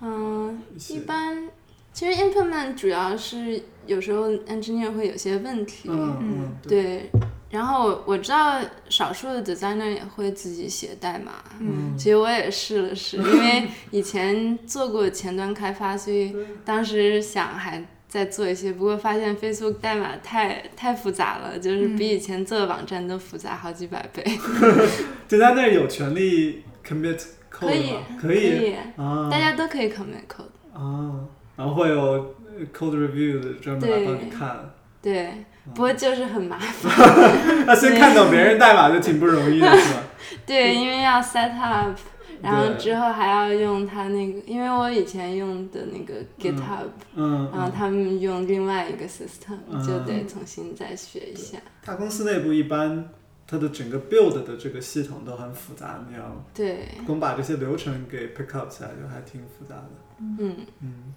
[0.00, 0.60] 嗯，
[0.90, 1.48] 一般
[1.92, 7.10] 其实 implement 主要是有时候 engineer 会有些问题，嗯嗯，对，对。
[7.50, 8.60] 然后我知道
[8.90, 11.96] 少数的 designer 也会自己写代码，嗯。
[11.96, 24.22] 其实我也试了试，因为以前做过前端开发，所以当时想还再做一些，不过发现 Facebook 代码太太复杂了，就是比以前做的网站都复杂好几百倍。
[25.28, 27.20] designer 有权利 commit
[27.52, 28.00] code 以吗？
[28.20, 30.48] 可可以以，啊大家都可以 commit code。
[30.72, 31.20] 啊，
[31.56, 34.70] 然后会有呃 code review 的专门来帮你看。
[35.00, 35.44] 对，
[35.74, 36.90] 不过就是很麻烦。
[37.66, 40.02] 那先看懂别人代码就挺不容易的，是吧？
[40.46, 41.96] 对，因为要 set up，
[42.42, 49.82] 然后之后还要用它那个，因为我以前用的那个 GitHub，、嗯，然后他们用另外一个 system，、嗯。
[49.86, 51.58] 就得重新再学一下。
[51.84, 53.08] 大公司内部一般
[53.46, 59.90] 它的整个 build 的这个系统都很复杂，你要对，光把这些流程给 pick up 起来，就还挺复杂的。
[60.20, 61.14] 嗯，嗯，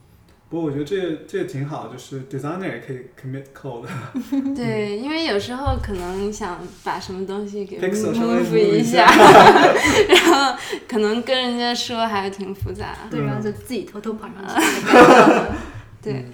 [0.51, 3.87] 不过我觉得这个这个挺好，就是 designer 也可以 commit code，
[4.53, 9.05] 对，因为有时候可能想把什么东西给 move 一下，
[10.09, 10.59] 然后
[10.89, 12.97] 可能跟人家说还挺复杂。
[13.09, 14.87] 对，嗯然后就自己偷偷跑上去。
[16.03, 16.25] 对，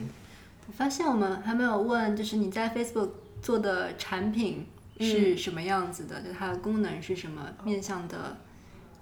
[0.67, 4.65] 我发现我们还没有问，就是你在 Facebook 做的产品
[4.99, 6.19] 是什么样子的？
[6.21, 7.43] 就它的功能是什么？
[7.63, 8.35] 面向的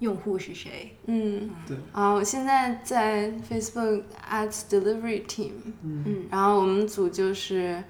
[0.00, 0.96] 用户是谁？
[1.06, 1.76] 嗯，对。
[1.92, 6.26] 啊，我现在在 Facebook Ads Delivery Team，嗯。
[6.30, 7.82] 然后我们组就是，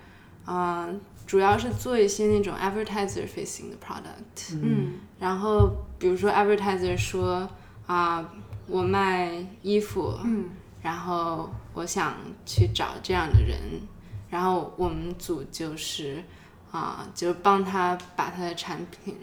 [0.45, 0.89] 啊、
[1.27, 7.49] 主要是做一些那种 advertiser facing 的 product，嗯然后比如说 advertiser 说
[7.87, 8.33] 啊、
[8.67, 10.51] 我卖衣服，嗯。
[10.83, 12.15] 然后我想
[12.45, 13.59] 去找这样的人，
[14.31, 16.23] 然后我们组就是
[16.71, 19.17] 啊、就帮他把他的产品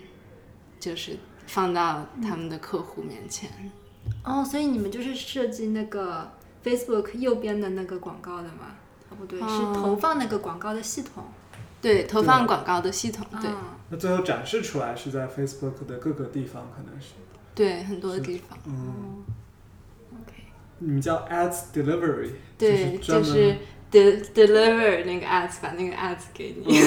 [0.79, 3.49] 就是放到他们的客户面前。
[4.23, 6.31] 哦，所以你们就是设计那个
[6.63, 8.75] Facebook 右边的那个广告的吗？
[9.09, 11.23] 哦，不对，是哦投放那个广告的系统。
[11.81, 17.09] 对，投放广告的系统，对、啊那最后展示出来是在 Facebook 的各个地方，可能是。
[17.53, 19.23] 对，很多地方，嗯
[20.13, 20.33] ，，OK，
[20.79, 23.57] 你们叫 ads delivery，对，就是
[23.91, 26.79] de deliver 那个 ads，把那个 ads 给你。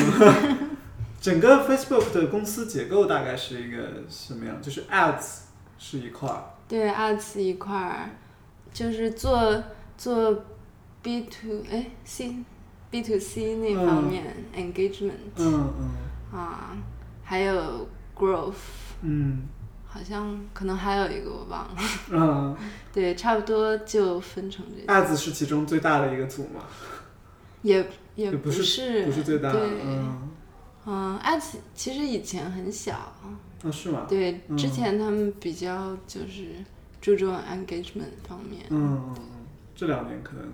[1.26, 4.62] 整个 Facebook 的公司结构大概是一个什么样？
[4.62, 5.38] 就是 ads
[5.76, 8.10] 是一块儿，对，ads 一块儿，
[8.72, 9.60] 就是做
[9.98, 10.44] 做
[11.02, 12.32] B to 哎 C
[12.92, 16.38] B to C 那方面、engagement 嗯嗯。
[16.38, 16.76] 啊，
[17.24, 18.54] 还有 growth，
[19.02, 19.48] 嗯。
[19.88, 21.76] 好像可能还有一个我忘了。
[22.10, 22.56] 嗯。
[22.94, 26.62] 对，差不多就分成这些，，ads 是其中最大的一个组嘛，
[27.62, 27.84] 也
[28.14, 29.68] 也不是是不是最大的，对，
[30.87, 34.07] 嗯，嗯，ads 其实以前很小，啊是吗？
[34.09, 36.49] 对，嗯之前他们比较就是
[37.01, 38.62] 注重 engagement 方面。
[38.70, 39.14] 嗯
[39.75, 40.44] 这两年可能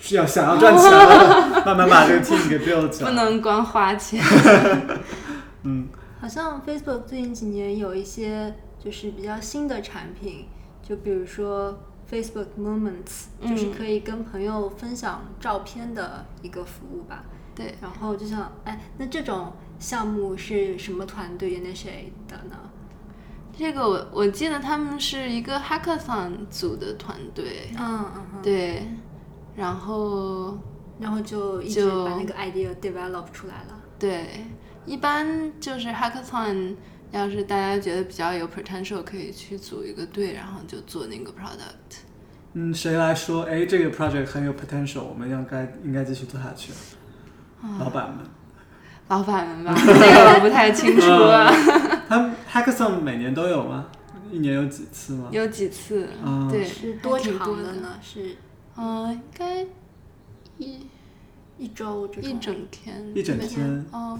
[0.00, 3.10] 是要想要赚钱了，慢慢把这个 team 给 build 起来。
[3.10, 4.22] 不能光花钱。
[5.64, 5.88] 嗯
[6.20, 10.46] 好像 Facebook 最近几年有一些就是比较新的产品，
[10.82, 11.78] 就比如说
[12.10, 17.24] Facebook Moments，嗯就是可以跟朋友分享照片的一个服务吧。
[17.58, 22.56] 对，然后就像，哎，那这种项目是什么团队 initiate 的呢？
[23.58, 28.42] 这个我我记得他们是一个 hackathon 组的团队，嗯嗯嗯。
[28.42, 28.86] 对，
[29.56, 30.56] 然后
[31.00, 33.80] 然后就一直就把那个 idea develop 出来了。
[33.98, 34.46] 对，
[34.86, 36.76] 一般就是 hackathon
[37.10, 42.02] 要是大家觉得比较有 potential，可以去组一个队，然后就做那个 product。
[42.52, 43.42] 嗯，谁来说？
[43.42, 46.72] 哎，这个 project 很有 potential，我们应该应该继续做下去。
[47.78, 48.18] 老板们，
[49.08, 51.50] 老板们吧， 这个我不太清楚啊。
[52.08, 53.86] 他们 hackathon 每年都有吗？
[54.30, 55.28] 一年有几次吗？
[55.32, 57.72] 有几次，嗯对，是多长的？
[57.74, 57.98] 呢？
[58.02, 58.36] 是
[58.76, 59.66] 嗯、应该
[60.58, 60.86] 一
[61.58, 62.20] 一周这？
[62.20, 63.12] 一整天。
[63.14, 63.86] 一整没天。
[63.90, 64.18] 哦，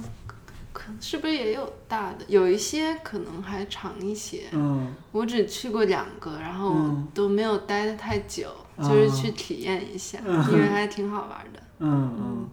[0.73, 2.25] 可是不是也有大的？
[2.27, 4.45] 有一些可能还长一些。
[4.53, 10.19] 嗯我只去过两个，然后嗯都没有待的太久，啊就是去体验一下，
[10.51, 11.61] 因为还挺好玩的。
[11.79, 12.49] 嗯嗯。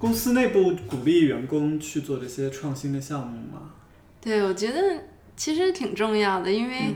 [0.00, 3.70] 公司内部鼓励员工去做这些创新的项目吗？
[4.18, 5.04] 对，我觉得
[5.36, 6.94] 其实挺重要的，因为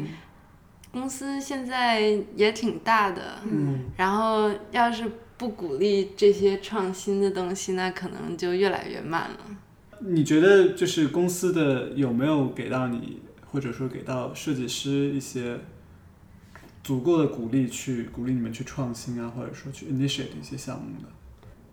[0.91, 2.01] 公司现在
[2.35, 5.05] 也挺大的，嗯然后要是
[5.37, 9.39] 不鼓励这些创新的东西，那可能就越来越慢了。
[10.01, 15.59] 你觉得就是公司的有没有给到你，或者说给到设计师一些
[16.83, 21.09] 足够的鼓励，去鼓励你们去创新啊，或者说去 initiate 一些项目的？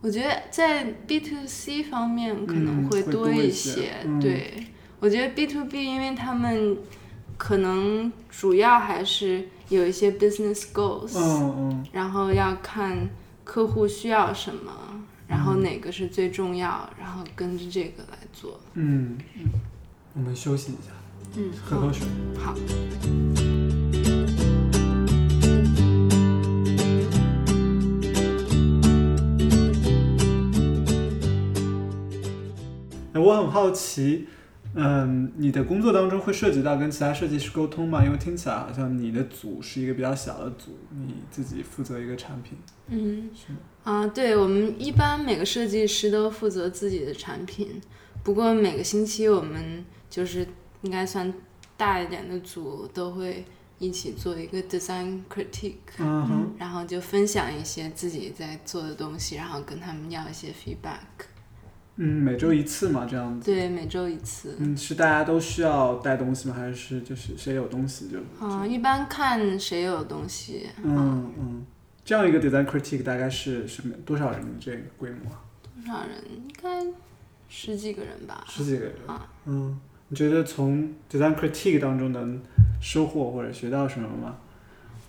[0.02, 4.68] 我觉得在 B to C 方面可能嗯会多多一些，对。
[5.00, 6.78] 我觉得 B to B，因为他们
[7.38, 11.86] 可能主要还是有一些 business goals，、嗯嗯。
[11.92, 13.10] 然后要看
[13.44, 14.72] 客户需要什么，
[15.28, 18.60] 然后哪个是最重要，然后跟着这个来做。
[18.74, 19.50] 嗯嗯，
[20.14, 20.92] 我们休息一下，
[21.36, 22.08] 嗯，喝口水。
[22.38, 22.56] 好，
[33.14, 34.28] 哎，我很好奇，
[34.74, 38.04] 嗯，你的工作当中会涉及到跟其他设计师沟通吗？
[38.04, 42.58] 因为听起来好像你的组是一个比较小的组，你自己负责一个产品。
[42.88, 43.30] 嗯
[43.84, 47.82] 啊，对，我们一般每个设计师都负责自己的产品，
[48.24, 50.48] 不过每个星期我们就是
[50.84, 51.34] 应该算
[51.76, 53.44] 大一点的组都会
[53.80, 61.26] 一起做一个 design critique，嗯哼，然后就分享一些自己在做的东西，然后跟他们要一些 feedback。
[61.98, 63.52] 嗯，每周一次嘛，这样子。
[63.52, 64.56] 对，每周一次。
[64.60, 66.56] 嗯，是大家都需要带东西吗？
[66.56, 68.18] 还是就是谁有东西就？
[68.42, 70.68] 嗯，一般看谁有东西。
[70.82, 71.66] 嗯嗯，
[72.04, 75.44] 这样一个 design critique 大概是什么多少人的这个规模啊？
[75.76, 76.24] 多少人？
[76.34, 76.86] 应该
[77.50, 78.44] 十几个人吧。
[78.48, 78.94] 十几个人。
[79.06, 82.42] 啊嗯，你觉得从 design critique 当中能
[82.82, 84.38] 收获或者学到什么吗？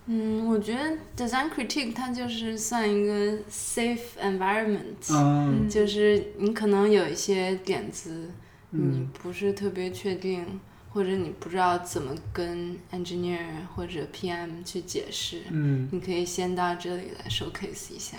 [0.06, 8.28] 嗯，我觉得 design critique 它就是算一个 safe environment，、嗯就是你可能有一些点子，
[8.70, 10.60] 你嗯不是特别确定，
[10.90, 13.38] 或者你不知道怎么跟 engineer
[13.74, 18.18] 或者 PM 去解释，嗯你可以先到这里来 showcase 一下，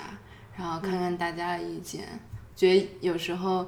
[0.57, 2.03] 然后看看大家的意见。
[2.55, 3.67] 觉得有时候，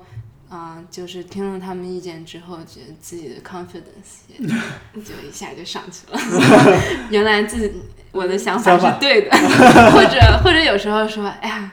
[0.50, 4.38] 嗯、就是听了他们意见之后，觉得自己的 confidence 也
[5.04, 6.20] 就一下就上去了。
[7.10, 7.72] 原来自己
[8.16, 9.32] 我的想法是对的，
[9.92, 11.72] 或者或者有时候说，哎呀，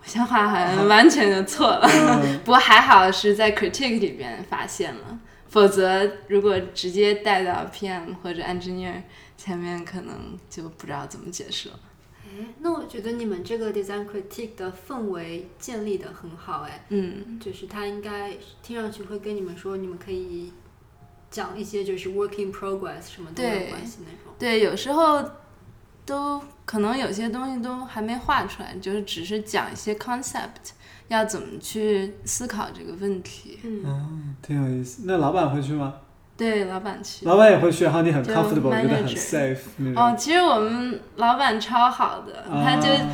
[0.00, 1.86] 我想法好像完全就错了。
[1.86, 9.02] 嗯 不过还好是在 critique 里边发现了，否则如果直接带到 PM 或者 engineer
[9.36, 11.74] 前面，可能就不知道怎么解释了。
[12.24, 20.52] 哎，那我觉得你们这个 design critique 的氛围建立的很好，哎，嗯，就是他应该听上去会跟你们说，你们可以
[21.30, 24.34] 讲一些就是 working progress 什么都有关系那种。
[24.38, 25.22] 对，有时候
[26.08, 30.72] 都可能有些东西都还没画出来，就是只是讲一些 concept，
[31.08, 33.58] 要怎么去思考这个问题。
[33.62, 35.02] 嗯，嗯，挺有意思。
[35.04, 35.92] 那老板会去吗？
[36.36, 37.26] 对，老板去。
[37.26, 40.02] 老板也会去，然后你很就 comfortable，觉得很 manager safe 那种。
[40.02, 43.10] 哦，其实我们老板超好的，他就啊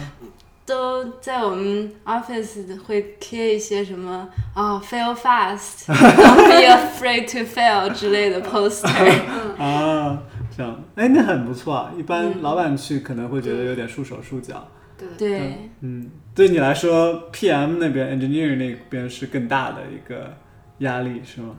[0.66, 9.20] 都在我们 office 会贴一些什么啊、 fail fast，don't be afraid to fail 之类的 poster。
[9.61, 10.22] 啊，
[10.57, 11.93] 这样，哎，那很不错啊。
[11.99, 14.67] 一般嗯老板去可能会觉得有点束手束脚。
[14.97, 20.33] 对，对，嗯，对你来说，PM 那边 engineer 那边是更大的一个
[20.79, 21.57] 压力，是吗？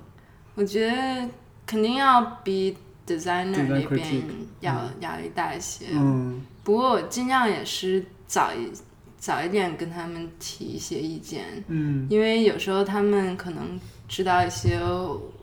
[0.56, 1.30] 我觉得
[1.66, 4.24] 肯定要比 designer 那边
[4.62, 5.88] 要压力大一些。
[5.92, 8.72] 嗯不过我尽量也是早一
[9.18, 14.80] 早一点跟他们提一些意见，嗯因为有时候他们可能知道一些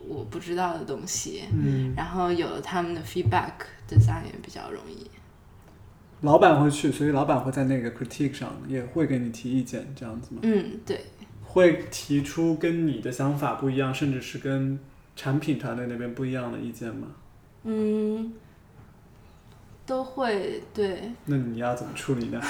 [0.07, 5.09] 我不知道的东西，嗯，然后有了他们的 feedback，design 也比较容易。
[6.21, 10.39] 老板会去，所以老板会在那个 critique 上也会给你提意见，这样子吗？
[10.43, 11.05] 嗯，对，
[11.43, 14.79] 会提出跟你的想法不一样，甚至是跟
[15.15, 17.07] 产品团队那边不一样的意见吗？
[17.65, 18.33] 嗯，
[19.85, 21.11] 都会对。
[21.25, 22.39] 那你要怎么处理呢？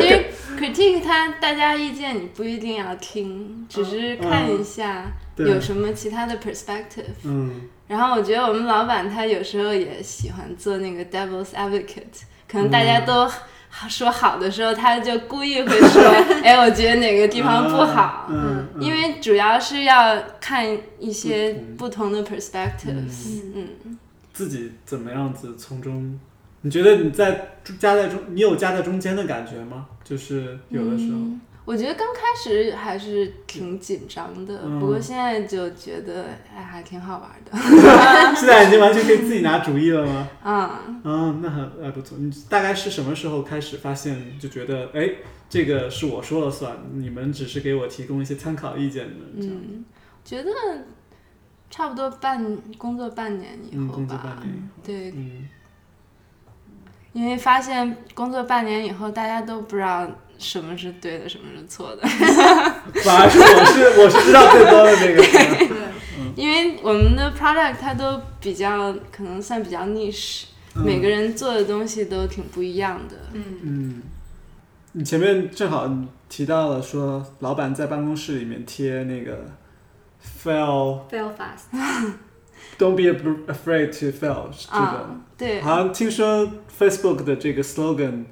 [0.00, 0.24] 其实
[0.58, 7.14] critique 它大家意见你不一定要听，只是看一下，对有什么其他的 perspective。
[7.24, 7.68] 嗯。
[7.88, 13.30] 然后我觉得我们老板他有时候也喜欢做那个 devil's advocate，可能大家都
[13.88, 16.02] 说好的时候，他就故意会说，
[16.42, 20.66] 哎，我觉得哪个地方不好，嗯，嗯因为主要是要看
[20.98, 23.42] 一些不不同的 perspectives。
[23.54, 23.68] 嗯。
[23.84, 23.98] 嗯，
[24.32, 26.18] 自己怎么样子从中，
[26.62, 29.86] 你觉得你在夹在中，你有夹在中间的感觉吗？
[30.02, 37.52] 就是有的时候，嗯我觉得刚开始还是挺紧张的，嗯不过现在就觉得哎还挺好玩的。
[38.36, 40.28] 现在已经完全可以自己拿主意了吗？
[40.44, 42.18] 嗯，嗯，那很呃不错。
[42.18, 45.08] 你大概是什么时候开始发现，就觉得哎，
[45.48, 49.24] 这个是我说了算，你们只是给我提供一些参考意见的？
[49.36, 49.84] 嗯，
[50.24, 50.50] 觉得
[51.70, 54.36] 差不多半工作半年以嗯，后工作吧。
[54.36, 55.48] 半年以后，对，嗯
[57.12, 60.10] 因为发现工作半年以后，大家都不知道
[60.42, 62.02] 什么是对的，什么是错的。
[63.04, 65.22] 反而是我是我是知道最多的那个。
[65.22, 65.68] 对，
[66.36, 73.16] 因为我们的 product 它都比较可能算比较 niche，、嗯每个人做的东西都挺不一样的。
[73.34, 74.02] 嗯嗯，
[74.92, 75.90] 你前面正好
[76.30, 79.50] 提到了说，老板在办公室里面贴那个
[80.42, 83.04] fail，fail fast，don't be
[83.52, 84.78] afraid to fail 这个。
[84.78, 88.24] 啊，对，好像听说 Facebook 的这个 slogan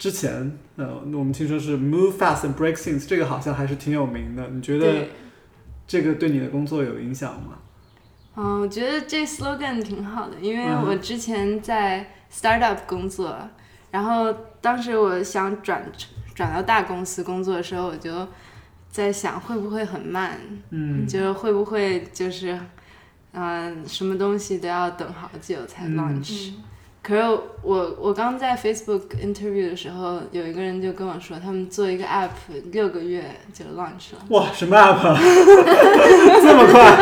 [0.00, 4.48] 之前，呃，我们听说是 move fast and break things，这个好像还是挺有名的。
[4.48, 5.06] 你觉得，
[5.86, 7.58] 这个对你的工作有影响吗？
[8.34, 13.36] 嗯，我觉得这 slogan 挺好的，因为嗯我之前在 startup 工作，
[13.90, 15.84] 然后当时我想转
[16.34, 18.26] 转到大公司工作的时候，我就
[18.90, 20.38] 在想会不会很慢，
[20.70, 22.58] 嗯就是会不会就是，
[23.32, 26.52] 嗯、什么东西都要等好久才嗯 launch。
[27.02, 27.22] 可是
[27.62, 32.28] 我我刚在 Facebook interview 的时候，有一个人就跟我说，他们做一个 app
[32.72, 33.24] 六个月
[33.54, 34.24] 就 launch 了。
[34.28, 35.08] 哇，什么 app？
[35.08, 35.18] 啊
[36.42, 36.96] 这么快？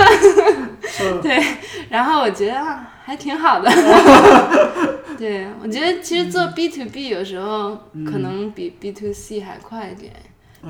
[1.23, 1.43] 对
[1.91, 3.71] 然后我觉得啊还挺好的。
[5.19, 7.77] 对，我觉得其实做 B to B 有时候
[8.07, 10.13] 可能比 B to C 还快一点，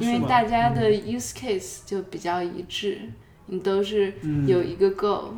[0.00, 2.98] 因为大家的 use case 就比较一致，
[3.46, 5.32] 你都是嗯有一个 goal。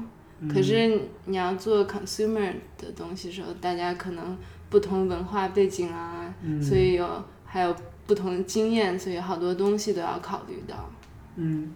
[0.48, 4.36] 可嗯是你要做 consumer 的东西的时候，大家可能
[4.68, 7.06] 不同文化背景啊，嗯所以有
[7.44, 7.74] 还有
[8.06, 10.90] 不同的经验，所以好多东西都要考虑到。
[11.36, 11.72] 嗯，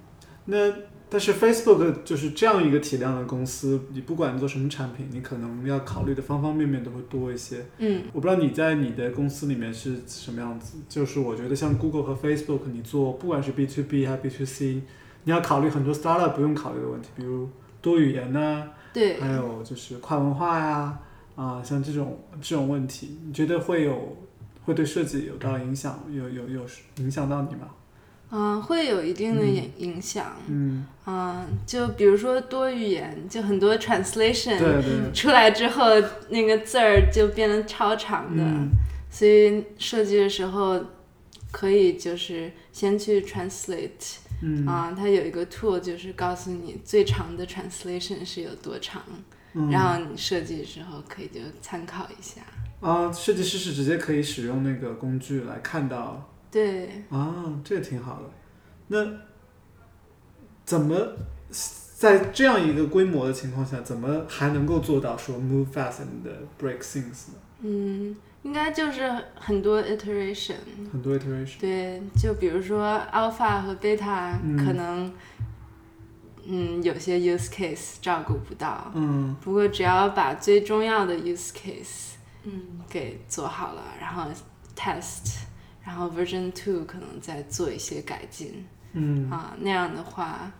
[0.46, 0.72] 那
[1.10, 7.64] 但是 Facebook 就是这样一个体量的公司，你不管做什么产品，你可能要考虑的方方面面都会多一些。
[7.78, 14.82] 嗯我不知道你在你的公司里面是什么样子，就是我觉得像 Google 和 Facebook，你做不管是 B to B 还是 B to C，
[15.24, 17.48] 你要考虑很多 startup 不用考虑的问题，比如
[17.84, 20.98] 多语言呐、对，还有就是跨文化呀，
[21.36, 24.16] 啊，像这种这种问题，你觉得会有
[24.64, 26.66] 会对设计有到影响，有有有
[26.96, 27.68] 影响到你吗？
[28.30, 30.34] 嗯、会有一定的影影响。
[30.48, 35.84] 嗯，嗯，就比如说多语言，就很多 translation 对对，出来之后，
[36.30, 38.70] 那个字儿就变得超长的，嗯。
[39.10, 40.80] 所以设计的时候
[41.52, 49.02] 可以就是先去 translate 嗯啊、它有一个 tool 就是告诉你最长的 translation 是有多长，
[49.54, 52.42] 嗯然后你设计的时候可以就参考一下。
[52.80, 58.30] 啊，设计师是直接可以使用那个工具来看到对，啊，这个挺好的。
[58.88, 59.06] 那
[60.66, 61.14] 怎么
[61.96, 66.28] 在这样一个规模的情况下，怎么还能够做到说 move fast and
[66.60, 67.34] break things 呢？
[67.60, 68.14] 嗯，
[68.44, 70.54] 应该就是很多 iteration。
[70.92, 71.58] 很多 iteration。
[71.58, 75.12] 对，就比如说 alpha 和 beta 嗯可能，
[76.46, 82.12] 嗯有些 use case 照顾不到，嗯不过只要把最重要的 use case
[82.44, 84.30] 嗯给做好了，然后
[84.76, 85.38] test，
[85.82, 90.52] 然后 version two 可能再做一些改进嗯啊，那样的话，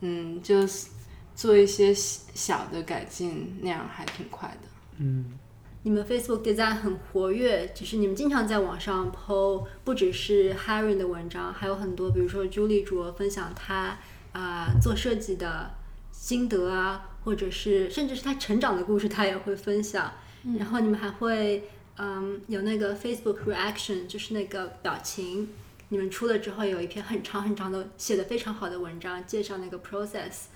[0.00, 0.86] 嗯，就是
[1.34, 4.68] 做一些小小的改进，那样还挺快的。
[4.98, 5.36] 嗯
[5.84, 13.98] 你们 Facebook design 很活跃，就是你们经常在网上 po 不只是 hiring 的文章，还有很多，比如说朱莉卓分享她
[14.32, 15.74] 啊、做设计的
[16.10, 20.10] 心得啊，或者是甚至是她成长的故事，她也会分享。
[20.58, 21.68] 然后你们还会
[21.98, 25.50] 嗯有那个 Facebook reaction，就是那个表情。
[25.90, 30.46] 你们出了之后有一篇很长很长的写的非常好的文章，介绍那个 process。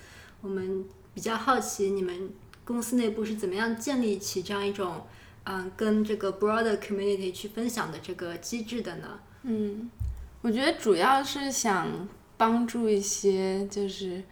[0.41, 2.31] 我们比较好奇你们
[2.65, 5.07] 公司内部是怎么样建立起这样一种
[5.51, 9.19] 嗯跟这个 broader community 去分享的这个机制的呢？
[9.45, 9.91] 嗯，
[10.43, 14.23] 我觉得主要是想帮助一些就是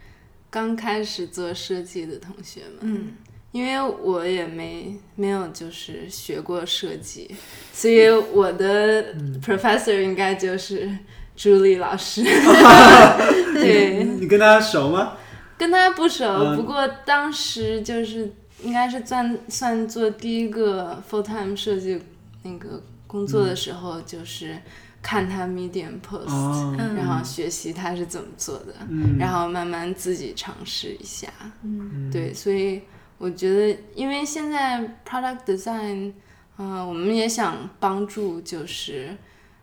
[0.51, 3.13] 刚开始做设计的同学们，嗯，
[3.53, 7.35] 因为我也没没有就是学过设计，
[7.73, 10.91] 所以我的 professor 应该就是
[11.35, 12.23] 朱莉老师。
[13.55, 15.17] 对，你跟他熟吗？
[15.59, 16.57] 跟他不熟，嗯。
[16.57, 18.33] 不过当时就是
[18.63, 22.01] 应该是算算做第一个 full time 设计
[22.43, 24.57] 那个工作的时候，就是
[25.03, 31.29] 看他 Medium post，、然后学习他是怎么做的，嗯，然后慢慢自己尝试一下。
[31.63, 31.91] 嗯。
[31.95, 32.83] 嗯对，所以
[33.19, 36.13] 我觉得，因为现在 product design，
[36.59, 39.17] 嗯、我们也想帮助，就是，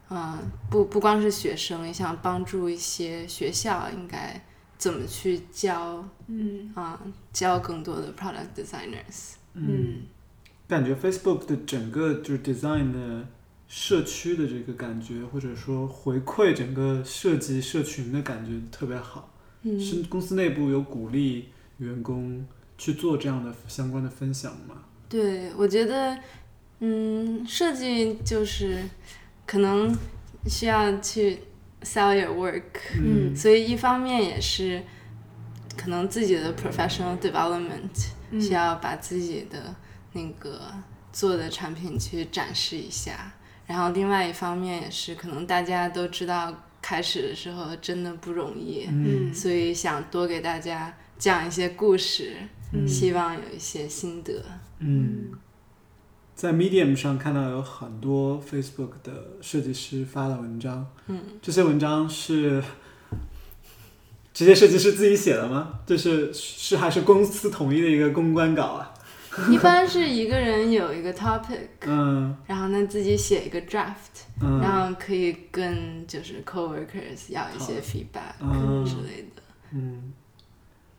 [0.09, 0.39] 嗯、
[0.69, 4.41] 不不光是学生，也想帮助一些学校应该
[4.77, 6.99] 怎么去教，嗯啊、
[7.31, 9.33] 教更多的 product designers。
[9.53, 10.03] 嗯，
[10.67, 13.27] 感觉 Facebook 的整个就是 design 的
[13.67, 19.33] 社区的这个感觉，或者说回馈整个设计社群的感觉特别好。
[19.61, 22.45] 嗯，是公司内部有鼓励员工
[22.77, 24.83] 去做这样的相关的分享吗？
[25.07, 26.17] 对，我觉得，
[26.79, 28.83] 嗯，设计就是
[29.45, 29.95] 可能
[30.47, 31.39] 需要去
[31.83, 32.63] sell your work，
[33.01, 33.35] 嗯。
[33.35, 34.81] 所以一方面也是
[35.77, 38.41] 可能自己的 professional development 嗯。
[38.41, 39.75] 需要把自己的
[40.13, 40.61] 那个
[41.11, 43.33] 做的产品去展示一下，
[43.67, 49.33] 然后另外一方面也是可能大家都知道开始的时候真的不容易，嗯。
[49.33, 52.37] 所以想多给大家讲一些故事，
[52.71, 52.87] 嗯。
[52.87, 54.43] 希望有一些心得。
[54.79, 55.31] 嗯，
[56.43, 62.61] 在 Medium 上看到有很多 Facebook 的设计师发的文章，嗯，这些文章是
[64.33, 65.79] 这些设计师自己写的吗？
[65.85, 68.93] 就是是还是公司统一的一个公关稿啊？
[69.49, 79.41] 一般是一个人有一个 topic， 嗯然后呢自己写一个 draft，、嗯，然后可以跟就是 coworkers 要一些 feedback 嗯之类的。
[79.71, 80.11] 嗯，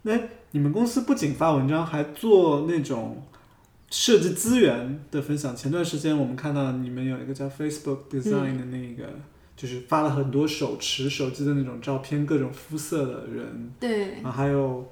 [0.01, 0.18] 那
[0.53, 3.22] 你们公司不仅发文章，还做那种
[3.91, 5.55] 设计资源的分享。
[5.55, 9.09] 前段时间我们看到你们有一个叫 Facebook Design 的那个，
[9.57, 14.89] 就是发了很多手持手机的那种照片，各种肤色的人，对，啊，还有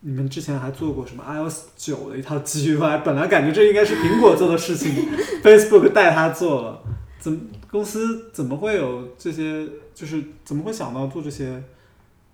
[0.00, 4.90] 你们之前还做过什么 iOS 九的一套 GUI，本来感觉这应该是苹果做的事情，
[5.44, 6.82] Facebook 带他做了，
[7.18, 7.38] 怎么
[7.70, 9.68] 公司怎么会有这些？
[9.92, 11.62] 就是怎么会想到做这些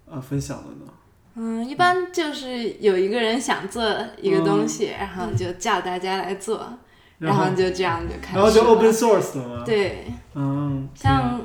[0.08, 0.92] 呃分享的呢？
[1.38, 3.84] 嗯，一般就是有一个人想做
[4.20, 6.78] 一个东西，然后就叫大家来做，
[7.18, 8.42] 然后后就这样就开始了。
[8.42, 11.40] 然后就 open source 了吗？，对，嗯，像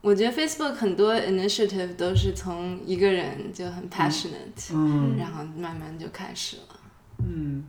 [0.00, 6.80] 我觉得 Facebook 很多 initiative 都是从一个人就很 passionate，、嗯然后慢慢就开始了。
[7.26, 7.64] 嗯，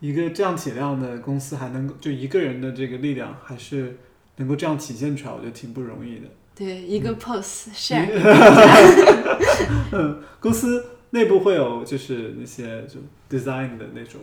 [0.00, 3.98] 一个这样体量的公司还能够就一个人的这个力量还是
[4.36, 6.28] 能够这样体现出来，我觉得挺不容易的。
[6.54, 8.08] 对，一个 post share，、
[9.92, 13.00] 嗯，公司内部会有就是那些就
[13.30, 14.20] design 的那种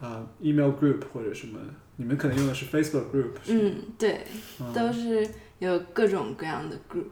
[0.00, 1.58] 啊、email group 或者什么，
[1.96, 3.52] 你们可能用的是 Facebook group 是。
[3.52, 4.24] 嗯，对，
[4.60, 5.26] 嗯都是
[5.58, 7.06] 有各种各样的 group。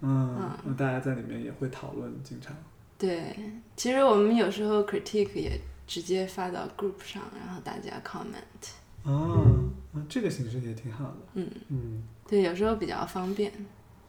[0.00, 2.54] 嗯，那大家在里面也会讨论，经常。
[2.98, 3.34] 对，
[3.76, 8.70] 其实我们有时候 critique 也直接发到 group 上，然后大家 comment。
[9.04, 11.16] 哦，啊这个形式也挺好的。
[11.34, 13.52] 嗯嗯，对，有时候比较方便。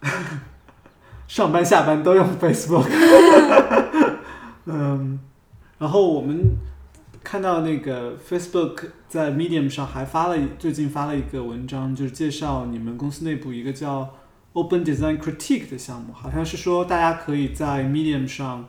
[1.27, 2.87] 上班下班都用 Facebook。
[4.67, 5.19] 嗯，
[5.79, 6.57] 然后我们
[7.23, 14.13] 看到那个 Facebook 在 Medium 上还发了最近发了一个文章，就是介绍你们公司内部一个叫
[14.53, 18.67] Open Design Critique 的项目，好像是说大家可以在 Medium 上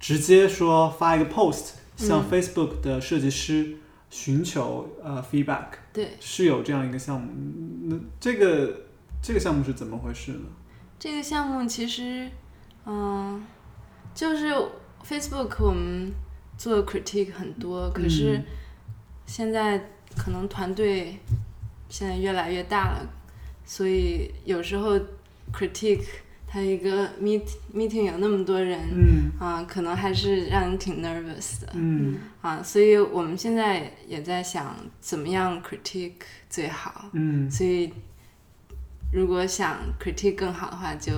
[0.00, 3.76] 直接说发一个 post，向嗯 Facebook 的设计师
[4.10, 7.30] 寻求呃 feedback，对，是有这样一个项目。
[7.34, 8.80] 嗯那这个
[9.22, 10.46] 这个项目是怎么回事呢？
[10.98, 12.30] 这个项目其实，
[12.86, 13.44] 嗯，
[14.14, 14.54] 就是
[15.06, 16.12] Facebook 我们
[16.56, 18.44] 做 critique 很多，可是嗯
[19.26, 21.18] 现在可能团队
[21.88, 23.06] 现在越来越大了，
[23.64, 24.98] 所以有时候
[25.52, 26.04] critique
[26.46, 27.42] 它一个 meet
[27.74, 31.68] meeting 有那么多人，嗯啊、可能还是让人挺 nervous 的。
[31.74, 36.12] 嗯啊，所以我们现在也在想怎么样 critique
[36.48, 37.10] 最好。
[37.12, 37.92] 嗯所以
[39.12, 41.12] 如果想 critique 更好的话，就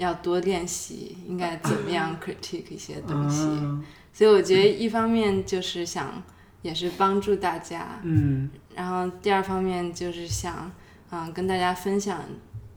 [0.00, 3.42] 要多练习应该怎么样 critique 一些东西。
[3.42, 6.20] 啊所以我觉得一方面就是想
[6.62, 10.70] 也是帮助大家，嗯然后第二方面就是想
[11.10, 12.20] 嗯跟大家分享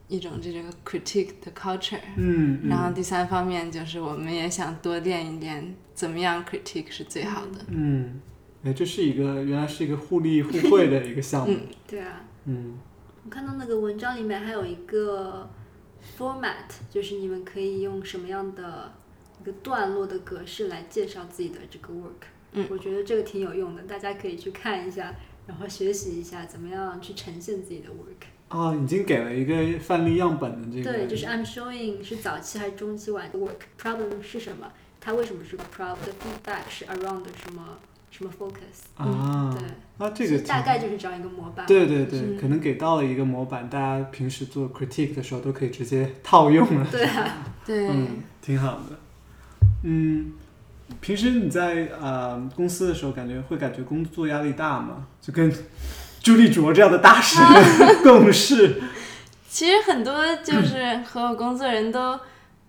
[0.08, 2.00] 一种这种 critique 的 culture。
[2.16, 7.66] 嗯，嗯然后第三方面就是我们也想多练一练怎么样 critique 是最好的。
[7.70, 8.22] 嗯，
[8.64, 11.54] 哎，这是一个原来是一个互利互惠的一个项目。
[11.54, 12.78] 嗯对啊，嗯
[13.26, 15.50] 我看到那个文章里面还有一个
[16.18, 18.94] format，就是你们可以用什么样的
[19.42, 22.28] 一个段落的格式来介绍自己的这个 work。
[22.52, 25.16] 嗯我觉得这个挺有用的，大家可以去看一下，
[25.48, 28.28] 然后学习一下怎么样去呈现自己的 work。
[28.56, 30.98] 啊，已经给了一个范例样本的这个。
[30.98, 37.80] 对，就是 I'm showing 是早期还是中期晚的 work problem 是什么它为什么是个的 feedback 是 around 什么
[38.16, 41.66] 什么 focus，啊对，啊，这个大概就是这样一个模板。
[41.66, 46.88] 对对对，是可能给到了一个模板，大家平时做 critique 的时候都可以直接套用了。
[46.92, 48.08] 对啊，对，嗯，
[48.40, 49.00] 挺好的。
[49.82, 50.34] 嗯，
[51.02, 55.08] 平时你在呃公司的时候，感觉会感觉工作压力大吗？
[55.20, 55.52] 就跟
[56.22, 57.44] 朱立卓这样的大神
[58.04, 58.80] 共事，
[59.50, 62.20] 其实很多就是和我工作人都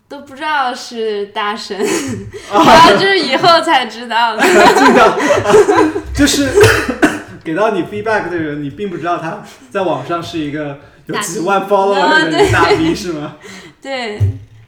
[0.08, 1.76] 都不知道是大神，
[2.52, 4.42] 然后就是以后才知道的。
[4.42, 6.48] 这个就是
[7.42, 13.36] 给到你 feedback 的人，你并不知道他在网上是一个有几万 follower 的大 V 是吗？
[13.82, 14.18] 对，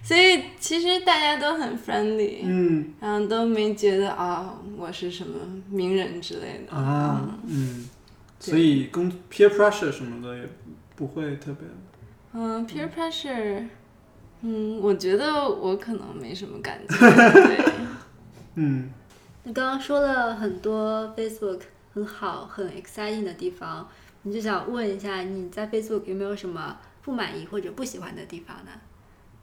[0.02, 5.38] 所以其实大家都很 friendly，、嗯然后都没觉得啊、我是什么
[5.70, 6.76] 名人之类的。
[6.76, 7.86] 啊嗯，
[8.40, 10.42] 所以工 peer pressure 什么的也
[10.94, 11.66] 不会特别。
[12.34, 13.70] 嗯，peer pressure，嗯，
[14.80, 16.96] 我觉得我可能没什么感觉。
[16.98, 17.64] 对，
[18.56, 18.90] 嗯
[19.44, 21.60] 你刚刚说了很多 Facebook
[21.94, 23.88] 很好、很 exciting 的地方，
[24.22, 28.72] 你就想问一下，你在 Facebook 有没有什么不满意或者不喜欢的地方呢？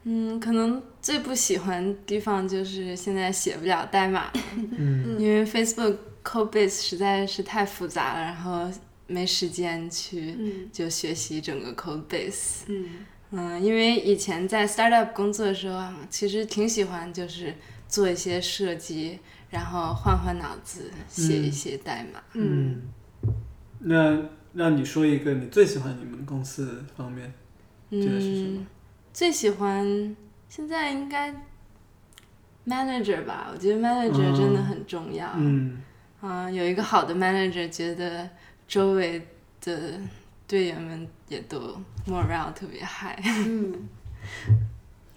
[0.06, 4.30] 嗯，可能最不喜欢的地方就是现在写不了代码，
[4.78, 8.70] 嗯因为 Facebook code base 实在是太复杂了，然后
[9.08, 12.64] 没时间去嗯就学习整个 code base。
[12.68, 12.86] 嗯
[13.36, 17.56] 嗯，因为以前在 startup 工作的时候啊，其实挺喜欢就是
[17.88, 19.20] 做一些设计，
[19.50, 22.22] 然后换换脑子写一些代码。
[22.34, 22.84] 嗯，
[23.80, 27.34] 那让你说一个你最喜欢你们公司的方面，
[27.90, 28.68] 这个是什么嗯，
[29.12, 30.16] 最喜欢
[30.48, 31.34] 现在应该
[32.68, 35.32] manager 吧，我觉得 manager 真的很重要。
[35.38, 35.82] 嗯
[36.22, 38.30] 啊、有一个好的 manager，觉得
[38.68, 39.28] 周围
[39.60, 40.00] 的
[40.48, 41.58] 队员们也都
[42.08, 43.20] morale 特别 high。
[43.26, 43.90] 嗯，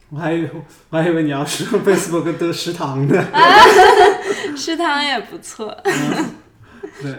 [0.08, 0.50] 我还以为
[0.88, 3.22] 我还以为你要说 Facebook 的食堂呢。
[4.56, 5.76] 食堂也不错。
[7.02, 7.14] 对，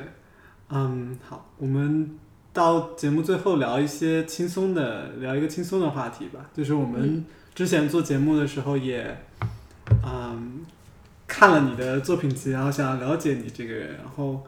[0.69, 2.17] 嗯，好，我们
[2.51, 6.49] 到节目最后聊一些轻松的，聊一个轻松的话题吧。
[6.55, 7.23] 就是我们
[7.53, 9.15] 之前做节目的时候也，
[10.03, 10.65] 嗯，
[11.27, 14.43] 看了你的作品集，然后想要了解你这个人，然后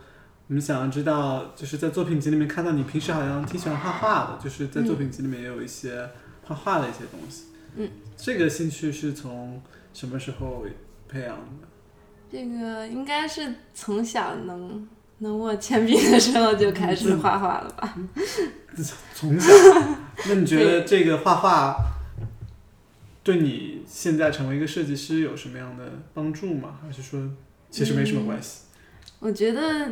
[0.49, 6.09] 我们想要知道，就是在作品集里面看到你平时好像挺喜欢画画的，就是在作品集里面也有一些
[6.43, 7.43] 画画的一些东西。
[7.75, 7.87] 嗯，
[8.17, 9.61] 这个兴趣是从
[9.93, 10.65] 什么时候
[11.07, 11.67] 培养的？
[12.31, 14.87] 这个应该是从小能
[15.19, 17.95] 能握铅笔的时候就开始画画了吧？
[19.13, 19.53] 从小，
[20.29, 21.75] 那你觉得这个画画
[23.23, 26.79] 对你现在成为一个设计师有什么样的帮助吗？
[26.81, 27.21] 还是说
[27.69, 28.61] 其实没什么关系？
[29.19, 29.91] 我觉得，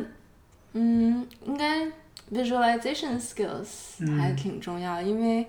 [0.78, 1.86] 嗯，应该
[2.32, 4.16] visualization skills 嗯。
[4.16, 5.46] 还挺重要，因为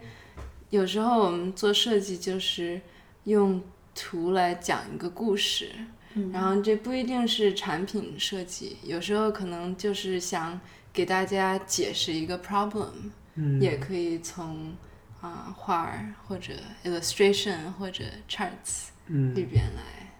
[0.72, 2.82] 有时候我们做设计就是
[3.26, 3.62] 用
[3.94, 5.72] 图来讲一个故事，
[6.16, 6.32] 嗯。
[6.32, 10.60] 然后这不一定是产品设计，有时候可能就是想
[10.92, 14.76] 给大家解释一个 problem，、嗯，也可以从
[15.22, 16.54] 啊、画儿或者
[16.86, 19.36] illustration 或者 charts 嗯。
[19.36, 20.14] 里，边来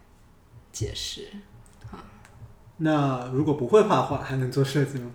[0.72, 1.30] 解释。
[2.80, 5.12] 那如果不会画画，还能做设计吗？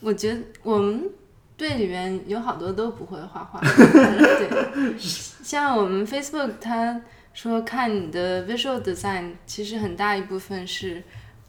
[0.00, 1.10] 我觉得我们
[1.56, 7.00] 队里面有好多都不会画画， 对，像我们 Facebook 他
[7.32, 11.02] 说看你的 visual design，其实很大一部分是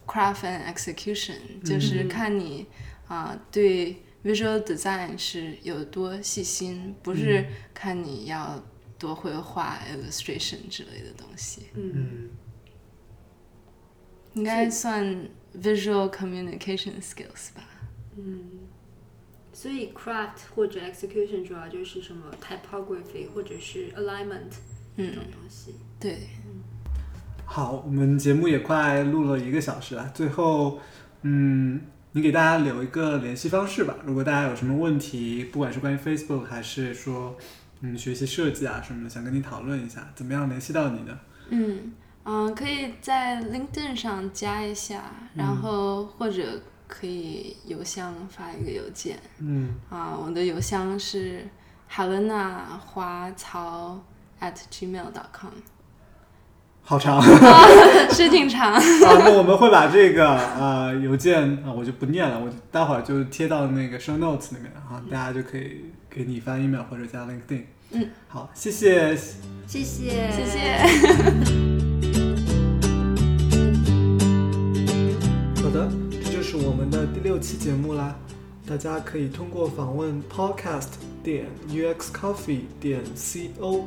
[0.05, 2.65] craft and execution，就是看你
[3.07, 8.63] 啊、对 visual design 是有多细心，不是看你要
[8.97, 11.91] 多会画 illustration 之类的东西，嗯。
[11.93, 12.30] 嗯
[14.38, 15.03] 应该算
[15.59, 17.63] visual communication skills 吧。
[18.15, 18.43] 嗯，
[19.51, 24.51] 所以 craft 或者 execution 主要就是什么 typography 或者是 alignment
[24.95, 25.75] 这嗯种，东西。
[25.99, 26.27] 对。
[27.45, 30.79] 好，我们节目也快录了一个小时了，最后，
[31.21, 31.79] 嗯，
[32.11, 33.95] 你给大家留一个联系方式吧。
[34.05, 37.38] 如果大家有什么问题，不管是关于 Facebook 还是说，
[37.81, 41.19] 嗯，学习设计啊什么的，想跟你讨论一下，怎么样联系到你呢？
[41.49, 41.93] 嗯
[42.30, 45.01] 嗯，可以在 LinkedIn 上加一下，
[45.34, 46.43] 然后或者
[46.86, 51.47] 可以邮箱发一个邮件嗯啊，我的邮箱是
[51.89, 52.55] helena
[52.86, 53.97] 华曹
[54.41, 55.51] at gmail.com，
[56.84, 57.21] 好长。
[58.11, 58.73] 是挺长。
[58.73, 58.80] 啊，
[59.19, 67.63] 那我们会把这个呃邮件啊，我就不念了，我待会儿就贴到那个 show notes 里面啊，大家就可以给你发 email 或者加 LinkedIn。
[67.91, 69.15] 嗯，好，谢谢。
[69.65, 71.76] 谢谢，谢谢。
[77.38, 78.17] 六期节目啦。
[78.67, 80.88] 大家可以通过访问 podcast
[81.23, 83.83] 点 uxcoffee 点 co，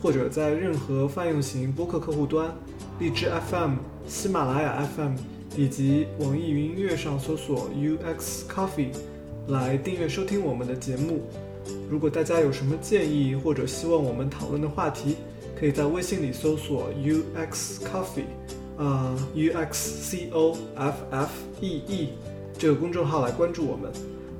[0.00, 2.54] 或者在任何泛用型播客客户端，
[3.00, 3.72] 荔枝 FM、
[4.06, 5.16] 喜马拉雅 FM
[5.56, 8.94] 以及网易云音乐上搜索 UX Coffee
[9.48, 11.22] 来订阅收听我们的节目。
[11.90, 15.16] 如果大家有什么建议或者希望我们讨论的话题，
[15.58, 21.30] 可以在微信里搜索 UX Coffee，啊、U X C O F F
[21.60, 22.08] E E
[22.62, 23.90] 这个公众号来关注我们，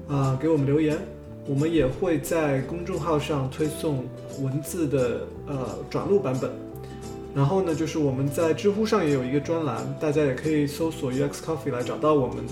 [0.06, 0.96] 啊、给我们留言。
[1.44, 4.04] 我们也会在公众号上推送
[4.40, 6.48] 文字的呃转录版本。
[7.34, 12.44] 然后呢，就是我们在知乎上也有一个专栏，大家也可以搜索 UX Coffee 来找到我们。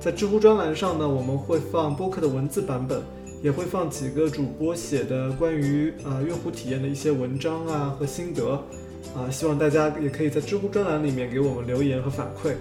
[0.00, 3.00] 在知乎专栏上呢，我们会放播客的文字版本，
[3.44, 8.60] 也会放几个主播写的关于呃用户体验的一些文章啊和心得
[9.14, 12.54] 啊，希望大家也可以在知乎专栏里面给我们留言和反馈。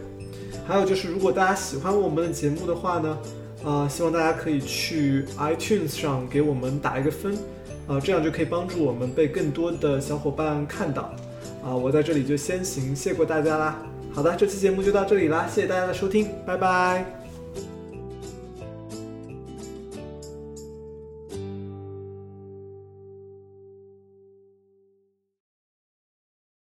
[0.71, 3.17] 还有就是，如果大家喜欢我们的节目的话呢，
[3.65, 7.35] 啊、希望大家可以去 iTunes 上给我们打一个分，
[7.87, 11.13] 啊、这样就可以帮助我们被更多的小伙伴看到。
[11.61, 13.81] 啊、我在这里就先行谢过大家啦。
[14.13, 17.20] 好的，这期节目就到这里啦，谢谢大家的收听，拜拜。